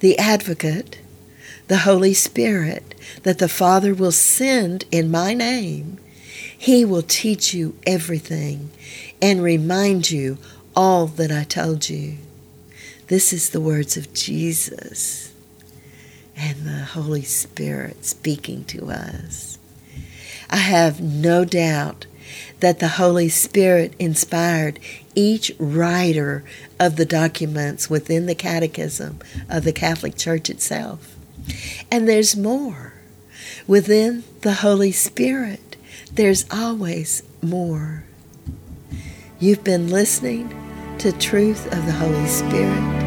the 0.00 0.18
advocate, 0.18 0.98
the 1.68 1.78
Holy 1.78 2.14
Spirit, 2.14 2.94
that 3.22 3.38
the 3.38 3.48
Father 3.48 3.94
will 3.94 4.12
send 4.12 4.84
in 4.90 5.10
my 5.10 5.34
name. 5.34 5.98
He 6.56 6.86
will 6.86 7.02
teach 7.02 7.52
you 7.52 7.76
everything 7.86 8.70
and 9.20 9.42
remind 9.42 10.10
you 10.10 10.38
all 10.74 11.06
that 11.06 11.30
I 11.30 11.44
told 11.44 11.90
you. 11.90 12.16
This 13.08 13.32
is 13.32 13.50
the 13.50 13.60
words 13.60 13.98
of 13.98 14.14
Jesus 14.14 15.34
and 16.34 16.66
the 16.66 16.84
Holy 16.84 17.22
Spirit 17.22 18.06
speaking 18.06 18.64
to 18.64 18.90
us. 18.90 19.58
I 20.48 20.56
have 20.56 21.00
no 21.00 21.44
doubt 21.44 22.06
that 22.60 22.78
the 22.78 22.88
Holy 22.88 23.28
Spirit 23.28 23.94
inspired 23.98 24.78
each 25.14 25.52
writer 25.58 26.44
of 26.78 26.96
the 26.96 27.04
documents 27.04 27.90
within 27.90 28.26
the 28.26 28.34
Catechism 28.34 29.18
of 29.48 29.64
the 29.64 29.72
Catholic 29.72 30.16
Church 30.16 30.48
itself. 30.48 31.16
And 31.90 32.08
there's 32.08 32.36
more. 32.36 32.94
Within 33.66 34.24
the 34.42 34.54
Holy 34.54 34.92
Spirit, 34.92 35.76
there's 36.12 36.44
always 36.50 37.22
more. 37.42 38.04
You've 39.38 39.64
been 39.64 39.88
listening 39.88 40.54
to 40.98 41.12
Truth 41.12 41.66
of 41.72 41.86
the 41.86 41.92
Holy 41.92 42.26
Spirit. 42.26 42.99